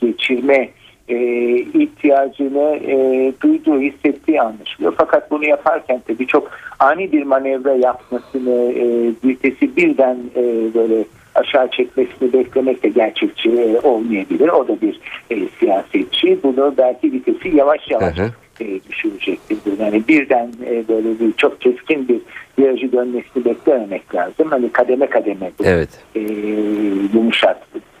geçirme 0.00 0.68
e, 1.08 1.16
ihtiyacını 1.56 2.76
e, 2.86 3.32
duyduğu, 3.42 3.80
hissettiği 3.80 4.42
anlaşılıyor. 4.42 4.94
Fakat 4.98 5.30
bunu 5.30 5.44
yaparken 5.44 6.02
tabii 6.06 6.26
çok 6.26 6.50
ani 6.78 7.12
bir 7.12 7.22
manevra 7.22 7.74
yapmasını, 7.74 8.72
e, 8.72 9.12
vitesi 9.24 9.76
birden 9.76 10.16
e, 10.36 10.42
böyle 10.74 11.04
aşağı 11.34 11.70
çekmesini 11.70 12.32
beklemek 12.32 12.82
de 12.82 12.88
gerçekçi 12.88 13.50
e, 13.50 13.80
olmayabilir. 13.80 14.48
O 14.48 14.68
da 14.68 14.80
bir 14.80 15.00
e, 15.30 15.48
siyasetçi. 15.58 16.38
Bunu 16.42 16.74
belki 16.78 17.12
vitesi 17.12 17.56
yavaş 17.56 17.90
yavaş 17.90 18.18
hı 18.18 18.22
hı 18.22 18.30
e, 18.60 18.80
düşürecektir. 18.90 19.58
Yani 19.80 20.02
birden 20.08 20.52
e, 20.66 20.88
böyle 20.88 21.20
bir 21.20 21.32
çok 21.32 21.60
keskin 21.60 22.08
bir 22.08 22.20
virajı 22.58 22.92
dönmesini 22.92 23.44
beklememek 23.44 24.14
lazım. 24.14 24.46
Hani 24.50 24.72
kademe 24.72 25.06
kademe 25.06 25.50
bu, 25.58 25.64
Evet. 25.64 26.04
e, 26.16 26.20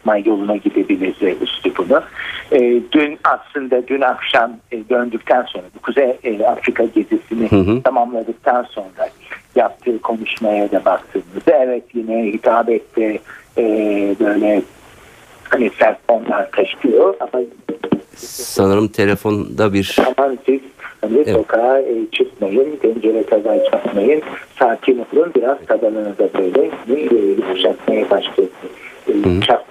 yumuşatma 0.06 0.30
yoluna 0.30 0.56
gidebilir 0.56 1.42
üstü 1.42 1.76
bunu. 1.76 2.02
E, 2.52 2.58
dün 2.92 3.18
aslında 3.24 3.88
dün 3.88 4.00
akşam 4.00 4.52
e, 4.72 4.88
döndükten 4.88 5.42
sonra 5.42 5.64
bu 5.76 5.80
Kuzey 5.82 6.16
e, 6.24 6.46
Afrika 6.46 6.84
gezisini 6.84 7.50
Hı 7.50 7.56
hı. 7.56 7.82
tamamladıktan 7.82 8.62
sonra 8.62 9.08
yaptığı 9.54 9.98
konuşmaya 9.98 10.72
da 10.72 10.84
baktığımızda 10.84 11.56
evet 11.56 11.84
yine 11.94 12.24
hitap 12.24 12.68
etti 12.68 13.20
e, 13.58 13.64
böyle 14.20 14.62
hani 15.48 15.70
sert 15.78 15.98
fonlar 16.06 16.50
taşıyor 16.50 17.14
ama 17.20 17.42
Sanırım 18.16 18.88
telefonda 18.88 19.72
bir 19.72 19.96
aman 20.06 20.38
siz 20.46 20.60
hani 21.00 21.16
Evet. 21.18 21.32
sokağa 21.32 21.78
e, 21.80 21.94
çıkmayın, 22.12 22.76
pencere 22.76 23.22
tabağı 23.22 23.64
çakmayın, 23.70 24.22
sakin 24.58 25.04
olun, 25.12 25.32
biraz 25.36 25.58
tabanını 25.66 26.18
da 26.18 26.28
böyle 26.38 26.70
e, 26.88 27.16
yumuşatmaya 27.16 28.10
başladı. 28.10 28.48
E, 29.08 29.40
çatma 29.40 29.67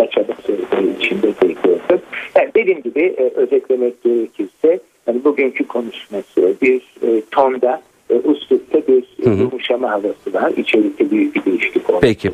e, 0.50 0.96
içinde 0.98 1.28
de 1.28 1.48
gördüm. 1.64 2.02
Yani 2.36 2.50
dediğim 2.56 2.82
gibi 2.82 3.02
e, 3.18 3.24
özetlemek 3.36 4.04
gerekirse 4.04 4.80
hani 5.06 5.24
bugünkü 5.24 5.68
konuşması 5.68 6.56
bir 6.62 6.82
e, 7.08 7.22
tonda 7.32 7.82
e, 8.10 8.16
üslupta 8.16 8.88
bir 8.88 9.04
yumuşama 9.26 9.92
havası 9.92 10.34
var. 10.34 10.52
İçerikte 10.58 11.12
büyük 11.12 11.36
bir 11.36 11.46
değişiklik 11.46 11.90
oldu. 11.90 12.00
Peki. 12.02 12.32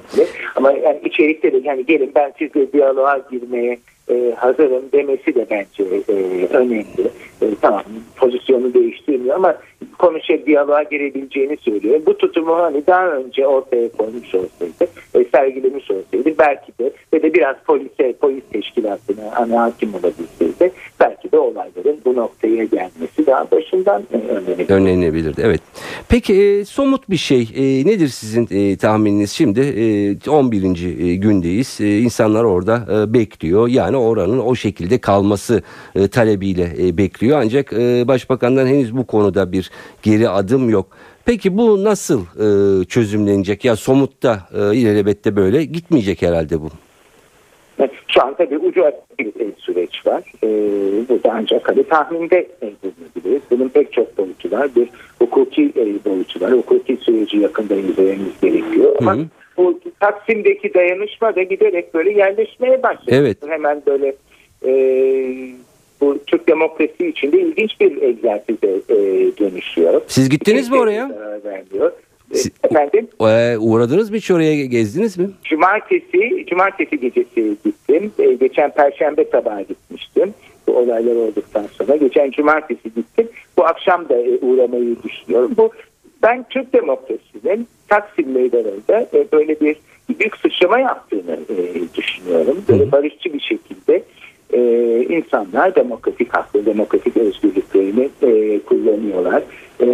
Ama 0.56 0.72
yani 0.72 1.00
içerikte 1.06 1.54
de 1.54 1.62
yani 1.64 1.86
gelin 1.86 2.12
ben 2.16 2.34
sizle 2.40 2.74
diyaloğa 2.74 3.22
girmeye 3.32 3.78
e, 4.10 4.34
hazırım 4.38 4.84
demesi 4.94 5.36
de 5.36 5.46
bence 5.52 5.84
e, 6.10 6.14
önemli. 6.48 6.86
E, 7.42 7.46
tamam 7.62 7.84
pozisyonu 8.16 8.74
değiştirmiyor 8.74 9.36
ama 9.36 9.58
konuşa 10.00 10.46
diyaloğa 10.46 10.84
girebileceğini 10.84 11.58
söylüyor. 11.58 12.02
Bu 12.06 12.18
tutumu 12.18 12.56
hani 12.56 12.88
daha 12.88 13.10
önce 13.10 13.48
ortaya 13.48 13.90
koymuş 13.92 14.36
olsaydı, 14.36 14.92
e, 15.16 15.24
sergilemiş 15.24 15.92
olsaydı 15.92 16.38
belki 16.40 16.72
de 16.80 16.92
ve 17.14 17.24
de 17.24 17.34
biraz 17.34 17.56
polise, 17.68 18.14
polis 18.22 18.44
teşkilatına 18.52 19.32
ana 19.36 19.62
hakim 19.62 19.94
olabilseydi 19.94 20.72
belki 21.00 21.32
de 21.32 21.40
olayların 21.40 21.98
bu 22.06 22.16
noktaya 22.16 22.64
gelmesi 22.64 23.28
daha 23.28 23.52
başından 23.52 24.04
e, 24.14 24.18
önlenebilir. 24.18 24.70
önlenebilirdi. 24.70 25.42
Evet. 25.44 25.62
Peki 26.10 26.34
e, 26.34 26.66
somut 26.66 27.10
bir 27.10 27.18
şey 27.18 27.50
e, 27.56 27.86
nedir 27.86 28.08
sizin 28.08 28.48
e, 28.52 28.78
tahmininiz? 28.78 29.32
Şimdi 29.32 29.60
e, 29.60 30.30
11. 30.30 30.64
e, 30.64 31.16
gündeyiz. 31.16 31.82
E, 31.82 32.00
insanlar 32.00 32.44
orada 32.44 32.88
e, 32.92 33.14
bekliyor. 33.14 33.68
Yani 33.68 33.98
oranın 33.98 34.40
o 34.40 34.56
şekilde 34.56 34.98
kalması 34.98 35.62
e, 35.96 36.08
talebiyle 36.08 36.74
e, 36.80 36.98
bekliyor. 36.98 37.42
Ancak 37.42 37.74
e, 37.74 38.08
başbakandan 38.08 38.68
henüz 38.68 38.98
bu 38.98 39.08
konuda 39.08 39.52
bir 39.52 39.72
geri 40.04 40.30
adım 40.30 40.70
yok. 40.70 40.88
Peki 41.26 41.58
bu 41.58 41.84
nasıl 41.84 42.22
e, 42.22 42.86
çözümlenecek? 42.86 43.66
Ya 43.66 43.76
somutta 43.76 44.48
e, 44.54 44.76
ilelebette 44.76 45.36
böyle 45.36 45.66
gitmeyecek 45.66 46.22
herhalde 46.22 46.62
bu. 46.62 46.70
Şu 48.08 48.24
an 48.24 48.34
tabii 48.38 48.58
ucu 48.58 48.86
açık 48.86 49.20
bir 49.20 49.28
e, 49.28 49.52
süreç 49.58 50.08
var. 50.08 50.24
E, 50.44 50.48
burada 51.10 51.32
ancak 51.34 51.70
hani 51.70 51.84
tahminde 51.84 52.38
e, 52.38 52.72
bulunabiliriz. 52.84 53.42
Bunun 53.52 53.70
pek 53.70 53.94
çok 53.94 54.18
boyutu 54.18 54.52
var. 54.52 54.70
Bir 54.76 54.90
hukuki 55.20 55.64
e, 55.76 56.10
boyutu 56.10 56.42
var. 56.42 56.52
Hukuki 56.52 56.98
süreci 56.98 57.38
yakında 57.38 57.76
izlememiz 57.76 58.42
gerekiyor. 58.42 58.96
Ama 59.00 59.16
Hı 59.16 59.20
hı. 59.20 59.26
bu 59.58 59.80
Taksim'deki 60.00 60.74
dayanışma 60.74 61.36
da 61.36 61.44
giderek 61.44 61.94
böyle 61.94 62.12
yerleşmeye 62.12 62.84
başladı. 62.84 63.12
Evet. 63.12 63.38
Hemen 63.48 63.82
böyle 63.88 64.16
e, 64.66 64.72
bu 66.02 66.20
Türk 66.28 66.48
demokrasi 66.48 67.08
içinde 67.08 67.42
ilginç 67.42 67.80
bir 67.80 68.02
egzersize 68.02 68.80
e, 68.90 68.98
dönüşüyor. 69.38 70.02
Siz 70.08 70.30
gittiniz 70.30 70.70
mi 70.70 70.78
oraya? 70.80 71.10
Vermiyor. 71.46 71.92
E, 72.34 72.38
Si- 72.38 72.52
Efendim? 72.64 73.08
E, 73.22 73.58
uğradınız 73.58 74.10
mı 74.10 74.18
hiç 74.18 74.32
oraya 74.32 74.66
gezdiniz 74.66 75.18
mi? 75.18 75.30
Cumartesi, 75.44 76.46
cumartesi 76.50 77.00
gecesi 77.00 77.56
gittim. 77.66 78.12
Ee, 78.20 78.34
geçen 78.34 78.72
perşembe 78.74 79.26
sabahı 79.32 79.62
gitmiştim. 79.62 80.34
Bu 80.68 80.78
olaylar 80.78 81.16
olduktan 81.16 81.66
sonra. 81.72 81.96
Geçen 81.96 82.32
cumartesi 82.32 82.94
gittim. 82.96 83.28
Bu 83.58 83.66
akşam 83.66 84.10
da 84.10 84.18
e, 84.18 84.38
uğramayı 84.42 84.96
düşünüyorum. 85.04 85.52
Bu 85.58 85.72
ben 86.24 86.46
Türk 86.50 86.74
demokrasinin 86.74 87.68
Taksim 87.88 88.32
meydanında 88.32 89.02
e, 89.14 89.26
böyle 89.34 89.60
bir 89.62 89.76
büyük 90.20 90.38
sıçrama 90.38 90.80
yaptığını 90.80 91.38
e, 91.50 91.96
düşünüyorum. 91.98 92.58
Böyle 92.70 92.92
barışçı 92.92 93.34
bir 93.34 93.40
şekilde 93.40 94.04
e, 94.54 94.60
insanlar 95.10 95.76
demokratik 95.76 96.34
haklı, 96.36 96.66
demokratik 96.66 97.18
özgürlüklerini 97.18 98.10
e, 98.22 98.60
kullanıyorlar. 98.60 99.44
E, 99.82 99.88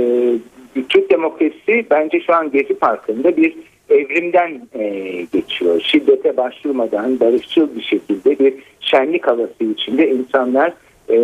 demokrasi 1.20 1.86
bence 1.92 2.20
şu 2.20 2.34
an 2.34 2.52
Gezi 2.52 2.74
Parkı'nda 2.74 3.38
bir 3.38 3.56
evrimden 3.90 4.62
e, 4.74 4.90
geçiyor. 5.34 5.82
Şiddete 5.82 6.38
başvurmadan 6.38 7.20
barışçıl 7.20 7.76
bir 7.76 7.82
şekilde 7.82 8.40
bir 8.40 8.54
şenlik 8.80 9.28
havası 9.28 9.64
içinde 9.64 10.12
insanlar 10.12 10.74
e, 11.10 11.18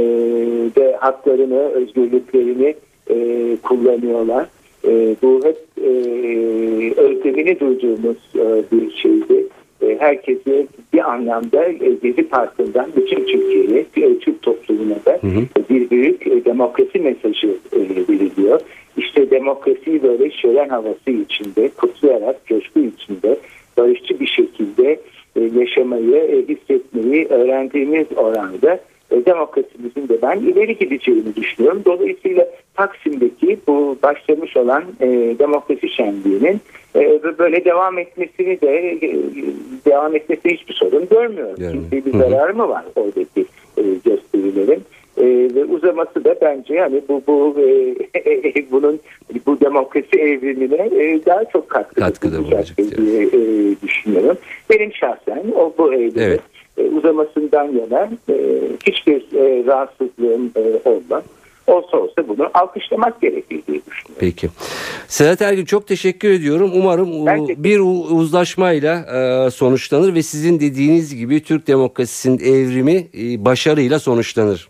de 0.75 0.97
haklarını, 0.99 1.59
özgürlüklerini 1.59 2.75
e, 3.09 3.15
kullanıyorlar. 3.63 4.47
E, 4.87 5.15
bu 5.21 5.41
hep 5.43 5.57
e, 5.77 5.89
özlemini 7.01 7.59
duyduğumuz 7.59 8.17
e, 8.35 8.63
bir 8.71 8.91
şeydi. 8.91 9.47
E, 9.85 9.97
herkese 9.99 10.67
bir 10.93 11.11
anlamda 11.13 11.65
e, 11.65 11.91
Gezi 12.03 12.29
Parkı'ndan 12.29 12.91
bütün 12.95 13.25
Türkiye'ye, 13.25 13.85
e, 13.97 14.19
Türk 14.19 14.41
toplumuna 14.41 14.95
da 15.05 15.19
bir 15.69 15.89
büyük 15.89 16.45
demokrasi 16.45 16.99
mesajı 16.99 17.57
veriliyor. 18.09 18.61
İşte 18.97 19.31
demokrasiyi 19.31 20.03
böyle 20.03 20.31
şölen 20.31 20.69
havası 20.69 21.11
içinde, 21.11 21.69
kutlayarak, 21.69 22.45
coşku 22.45 22.79
içinde, 22.79 23.37
barışçı 23.77 24.19
bir 24.19 24.27
şekilde 24.27 24.99
yaşamayı, 25.59 26.45
hissetmeyi 26.49 27.25
öğrendiğimiz 27.25 28.05
oranda 28.15 28.79
demokrasimizin 29.25 30.09
de 30.09 30.21
ben 30.21 30.39
ileri 30.39 30.77
gideceğini 30.77 31.35
düşünüyorum. 31.35 31.81
Dolayısıyla 31.85 32.47
Taksim'deki 32.73 33.57
bu 33.67 33.97
başlamış 34.03 34.57
olan 34.57 34.83
e, 34.99 35.07
demokrasi 35.39 35.89
şenliğinin 35.89 36.61
e, 36.95 37.21
böyle 37.39 37.65
devam 37.65 37.97
etmesini 37.97 38.61
de 38.61 38.91
e, 38.91 39.15
devam 39.85 40.15
etmesi 40.15 40.49
hiçbir 40.49 40.73
sorun 40.73 41.07
görmüyorum. 41.09 41.55
Görmüyorum. 41.55 41.89
Kimseye 41.89 42.05
bir 42.05 42.19
zararı 42.19 42.55
mı 42.55 42.69
var 42.69 42.85
oradaki 42.95 43.45
e, 43.77 43.83
gösterilerin? 44.05 44.83
E, 45.17 45.25
ve 45.55 45.65
uzaması 45.65 46.25
da 46.25 46.35
bence 46.41 46.73
yani 46.73 47.01
bu 47.09 47.23
bu 47.27 47.55
e, 47.59 48.63
bunun 48.71 48.99
bu 49.45 49.59
demokrasi 49.59 50.19
evrimine 50.19 50.89
e, 51.01 51.25
daha 51.25 51.45
çok 51.45 51.69
katkı 51.69 51.95
Katkıda 51.95 52.39
bulunacak 52.39 52.77
diye 52.77 53.23
e, 53.23 53.31
düşünüyorum. 53.83 54.37
Benim 54.69 54.93
şahsen 54.93 55.43
o 55.55 55.73
bu 55.77 55.93
evrimi 55.93 56.23
Evet. 56.23 56.41
E, 56.77 56.81
uzamasından 56.81 57.63
yana 57.63 58.09
e, 58.29 58.35
hiçbir 58.87 59.37
e, 59.37 59.65
rahatsızlığım 59.65 60.51
e, 60.55 60.89
olmaz. 60.89 61.23
Olsa 61.67 61.97
olsa 61.97 62.27
bunu 62.27 62.49
alkışlamak 62.53 63.21
gerekir 63.21 63.49
diye 63.49 63.81
düşünüyorum. 63.91 64.15
Peki. 64.19 64.47
Sedat 65.07 65.41
Ergün 65.41 65.65
çok 65.65 65.87
teşekkür 65.87 66.29
ediyorum. 66.29 66.71
Umarım 66.75 67.09
bir 67.63 67.79
uzlaşmayla 68.15 69.05
e, 69.47 69.49
sonuçlanır 69.51 70.15
ve 70.15 70.21
sizin 70.21 70.59
dediğiniz 70.59 71.15
gibi 71.15 71.43
Türk 71.43 71.67
demokrasisinin 71.67 72.39
evrimi 72.39 73.07
e, 73.17 73.45
başarıyla 73.45 73.99
sonuçlanır. 73.99 74.69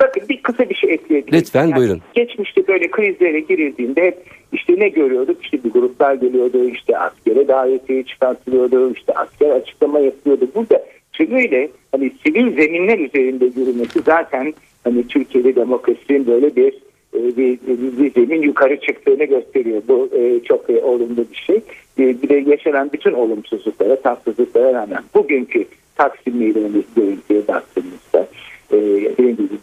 Bakın 0.00 0.22
bir 0.28 0.42
kısa 0.42 0.70
bir 0.70 0.74
şey 0.74 0.92
ekleyebilirim. 0.92 1.38
Lütfen, 1.38 1.76
buyurun. 1.76 2.00
Geçmişte 2.14 2.68
böyle 2.68 2.90
krizlere 2.90 3.40
girildiğinde 3.40 4.02
hep 4.02 4.18
işte 4.52 4.74
ne 4.78 4.88
görüyorduk? 4.88 5.44
İşte 5.44 5.64
bir 5.64 5.70
gruplar 5.70 6.14
geliyordu, 6.14 6.64
işte 6.64 6.98
askere 6.98 7.48
davetiye 7.48 8.02
çıkartılıyordu, 8.02 8.92
işte 8.92 9.12
asker 9.12 9.50
açıklama 9.50 10.00
yapıyordu. 10.00 10.48
Burada 10.54 10.82
tümüyle 11.12 11.70
hani 11.92 12.12
sivil 12.26 12.56
zeminler 12.56 12.98
üzerinde 12.98 13.44
yürümesi 13.44 14.00
zaten 14.06 14.54
hani 14.84 15.08
Türkiye'de 15.08 15.56
demokrasinin 15.56 16.26
böyle 16.26 16.56
bir 16.56 16.72
e, 17.14 17.36
bir, 17.36 17.58
bir, 17.66 17.98
bir 17.98 18.12
zemin 18.12 18.42
yukarı 18.42 18.80
çıktığını 18.80 19.24
gösteriyor. 19.24 19.82
Bu 19.88 20.08
e, 20.16 20.40
çok 20.44 20.70
e, 20.70 20.82
olumlu 20.82 21.24
bir 21.30 21.36
şey. 21.36 21.56
E, 21.98 22.22
bir 22.22 22.28
de 22.28 22.50
yaşanan 22.50 22.90
bütün 22.92 23.12
olumsuzluklara, 23.12 23.96
tatsızlıklara 24.00 24.72
rağmen 24.72 25.02
bugünkü 25.14 25.64
Taksim 25.96 26.36
Meydanı 26.36 26.82
görüntüye 26.96 27.48
baktığımızda 27.48 28.28
e, 28.72 28.78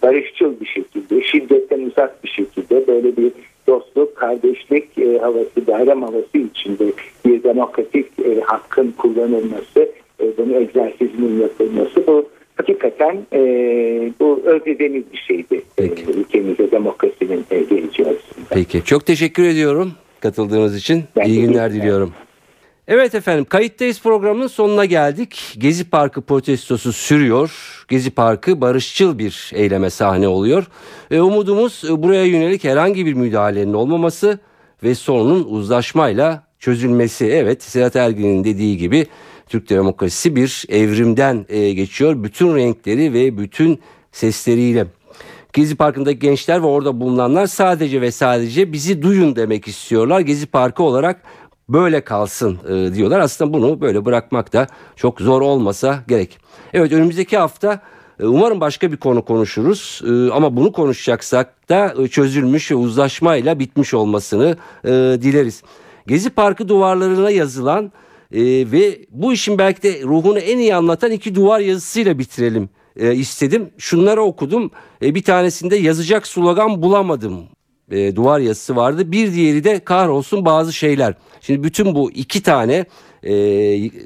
barışçıl 0.03 0.59
bir 0.59 0.65
şekilde, 0.65 1.21
şiddetten 1.23 1.79
uzak 1.79 2.23
bir 2.23 2.29
şekilde 2.29 2.87
böyle 2.87 3.17
bir 3.17 3.31
kardeşlik 4.19 4.97
e, 4.97 5.17
havası, 5.17 5.67
bayram 5.67 6.01
havası 6.01 6.37
içinde 6.37 6.85
bir 7.25 7.43
demokratik 7.43 8.05
e, 8.19 8.41
hakkın 8.41 8.93
kullanılması, 8.97 9.91
e, 10.21 10.37
bunun 10.37 10.53
egzersizinin 10.53 11.41
yapılması 11.41 12.07
bu 12.07 12.29
hakikaten 12.55 13.17
e, 13.33 13.41
bu 14.19 14.41
özlediğimiz 14.45 15.03
bir 15.13 15.17
şeydi. 15.17 15.55
E, 15.55 15.61
Peki. 15.75 16.11
ülkemize 16.11 16.71
demokrasinin 16.71 17.45
e, 17.51 17.59
geleceği 17.59 18.07
açısından. 18.07 18.47
Peki. 18.49 18.83
Çok 18.83 19.05
teşekkür 19.05 19.43
ediyorum 19.43 19.91
katıldığınız 20.19 20.77
için. 20.77 21.03
Ben 21.15 21.25
İyi 21.25 21.41
günler 21.41 21.73
diliyorum. 21.73 22.13
Evet 22.89 23.15
efendim 23.15 23.45
kayıttayız 23.45 24.01
programının 24.01 24.47
sonuna 24.47 24.85
geldik. 24.85 25.55
Gezi 25.57 25.89
Parkı 25.89 26.21
protestosu 26.21 26.93
sürüyor. 26.93 27.51
Gezi 27.87 28.11
Parkı 28.11 28.61
barışçıl 28.61 29.19
bir 29.19 29.51
eyleme 29.53 29.89
sahne 29.89 30.27
oluyor. 30.27 30.67
E, 31.11 31.21
umudumuz 31.21 31.83
e, 31.89 32.03
buraya 32.03 32.25
yönelik 32.25 32.63
herhangi 32.63 33.05
bir 33.05 33.13
müdahalenin 33.13 33.73
olmaması 33.73 34.39
ve 34.83 34.95
sorunun 34.95 35.43
uzlaşmayla 35.43 36.43
çözülmesi. 36.59 37.25
Evet 37.25 37.63
Sedat 37.63 37.95
Ergin'in 37.95 38.43
dediği 38.43 38.77
gibi 38.77 39.07
Türk 39.47 39.69
demokrasisi 39.69 40.35
bir 40.35 40.65
evrimden 40.69 41.45
e, 41.49 41.73
geçiyor. 41.73 42.23
Bütün 42.23 42.55
renkleri 42.55 43.13
ve 43.13 43.37
bütün 43.37 43.79
sesleriyle. 44.11 44.87
Gezi 45.53 45.75
Parkı'ndaki 45.75 46.19
gençler 46.19 46.61
ve 46.61 46.67
orada 46.67 46.99
bulunanlar 46.99 47.47
sadece 47.47 48.01
ve 48.01 48.11
sadece 48.11 48.73
bizi 48.73 49.01
duyun 49.01 49.35
demek 49.35 49.67
istiyorlar. 49.67 50.19
Gezi 50.19 50.47
Parkı 50.47 50.83
olarak 50.83 51.21
böyle 51.69 52.01
kalsın 52.01 52.59
e, 52.69 52.93
diyorlar. 52.95 53.19
Aslında 53.19 53.53
bunu 53.53 53.81
böyle 53.81 54.05
bırakmak 54.05 54.53
da 54.53 54.67
çok 54.95 55.21
zor 55.21 55.41
olmasa 55.41 56.03
gerek. 56.07 56.37
Evet 56.73 56.91
önümüzdeki 56.91 57.37
hafta 57.37 57.81
e, 58.19 58.25
umarım 58.25 58.61
başka 58.61 58.91
bir 58.91 58.97
konu 58.97 59.25
konuşuruz. 59.25 60.01
E, 60.05 60.31
ama 60.31 60.55
bunu 60.55 60.71
konuşacaksak 60.71 61.69
da 61.69 61.93
e, 62.03 62.07
çözülmüş 62.07 62.71
ve 62.71 62.75
uzlaşmayla 62.75 63.59
bitmiş 63.59 63.93
olmasını 63.93 64.57
dileriz. 65.21 65.63
Gezi 66.07 66.29
Parkı 66.29 66.67
duvarlarına 66.67 67.29
yazılan 67.31 67.91
ve 68.31 68.99
bu 69.11 69.33
işin 69.33 69.57
belki 69.57 69.83
de 69.83 70.01
ruhunu 70.03 70.39
en 70.39 70.57
iyi 70.57 70.75
anlatan 70.75 71.11
iki 71.11 71.35
duvar 71.35 71.59
yazısıyla 71.59 72.19
bitirelim 72.19 72.69
istedim. 73.13 73.69
Şunları 73.77 74.21
okudum. 74.21 74.71
Bir 75.01 75.23
tanesinde 75.23 75.75
yazacak 75.75 76.27
slogan 76.27 76.81
bulamadım 76.81 77.43
e, 77.91 78.15
duvar 78.15 78.39
yazısı 78.39 78.75
vardı. 78.75 79.11
Bir 79.11 79.33
diğeri 79.33 79.63
de 79.63 79.79
kahrolsun 79.79 80.45
bazı 80.45 80.73
şeyler. 80.73 81.13
Şimdi 81.41 81.63
bütün 81.63 81.95
bu 81.95 82.11
iki 82.11 82.43
tane 82.43 82.85
e, 83.23 83.33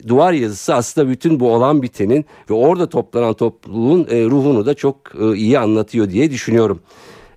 duvar 0.08 0.34
yazısı 0.34 0.76
aslında 0.76 1.10
bütün 1.10 1.40
bu 1.40 1.54
olan 1.54 1.82
bitenin 1.82 2.26
ve 2.50 2.54
orada 2.54 2.90
toplanan 2.90 3.34
topluluğun 3.34 4.08
e, 4.10 4.24
ruhunu 4.26 4.66
da 4.66 4.74
çok 4.74 4.98
e, 5.22 5.36
iyi 5.36 5.60
anlatıyor 5.60 6.10
diye 6.10 6.32
düşünüyorum. 6.32 6.80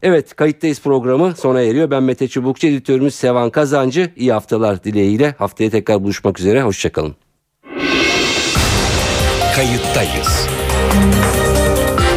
Evet 0.03 0.37
kayıttayız 0.37 0.81
programı 0.81 1.35
sona 1.37 1.61
eriyor. 1.61 1.91
Ben 1.91 2.03
Mete 2.03 2.29
Çubukçu 2.29 2.67
editörümüz 2.67 3.15
Sevan 3.15 3.51
Kazancı. 3.51 4.11
İyi 4.17 4.33
haftalar 4.33 4.85
dileğiyle 4.85 5.35
haftaya 5.39 5.71
tekrar 5.71 6.05
buluşmak 6.05 6.41
üzere. 6.41 6.63
Hoşçakalın. 6.63 7.15
Kayıttayız. 9.57 10.49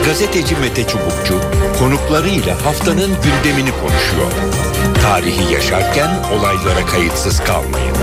Gazeteci 0.06 0.56
Mete 0.62 0.88
Çubukçu 0.88 1.59
konuklarıyla 1.80 2.66
haftanın 2.66 3.12
gündemini 3.24 3.72
konuşuyor. 3.72 4.32
Tarihi 5.02 5.54
yaşarken 5.54 6.10
olaylara 6.34 6.86
kayıtsız 6.86 7.40
kalmayın. 7.40 7.96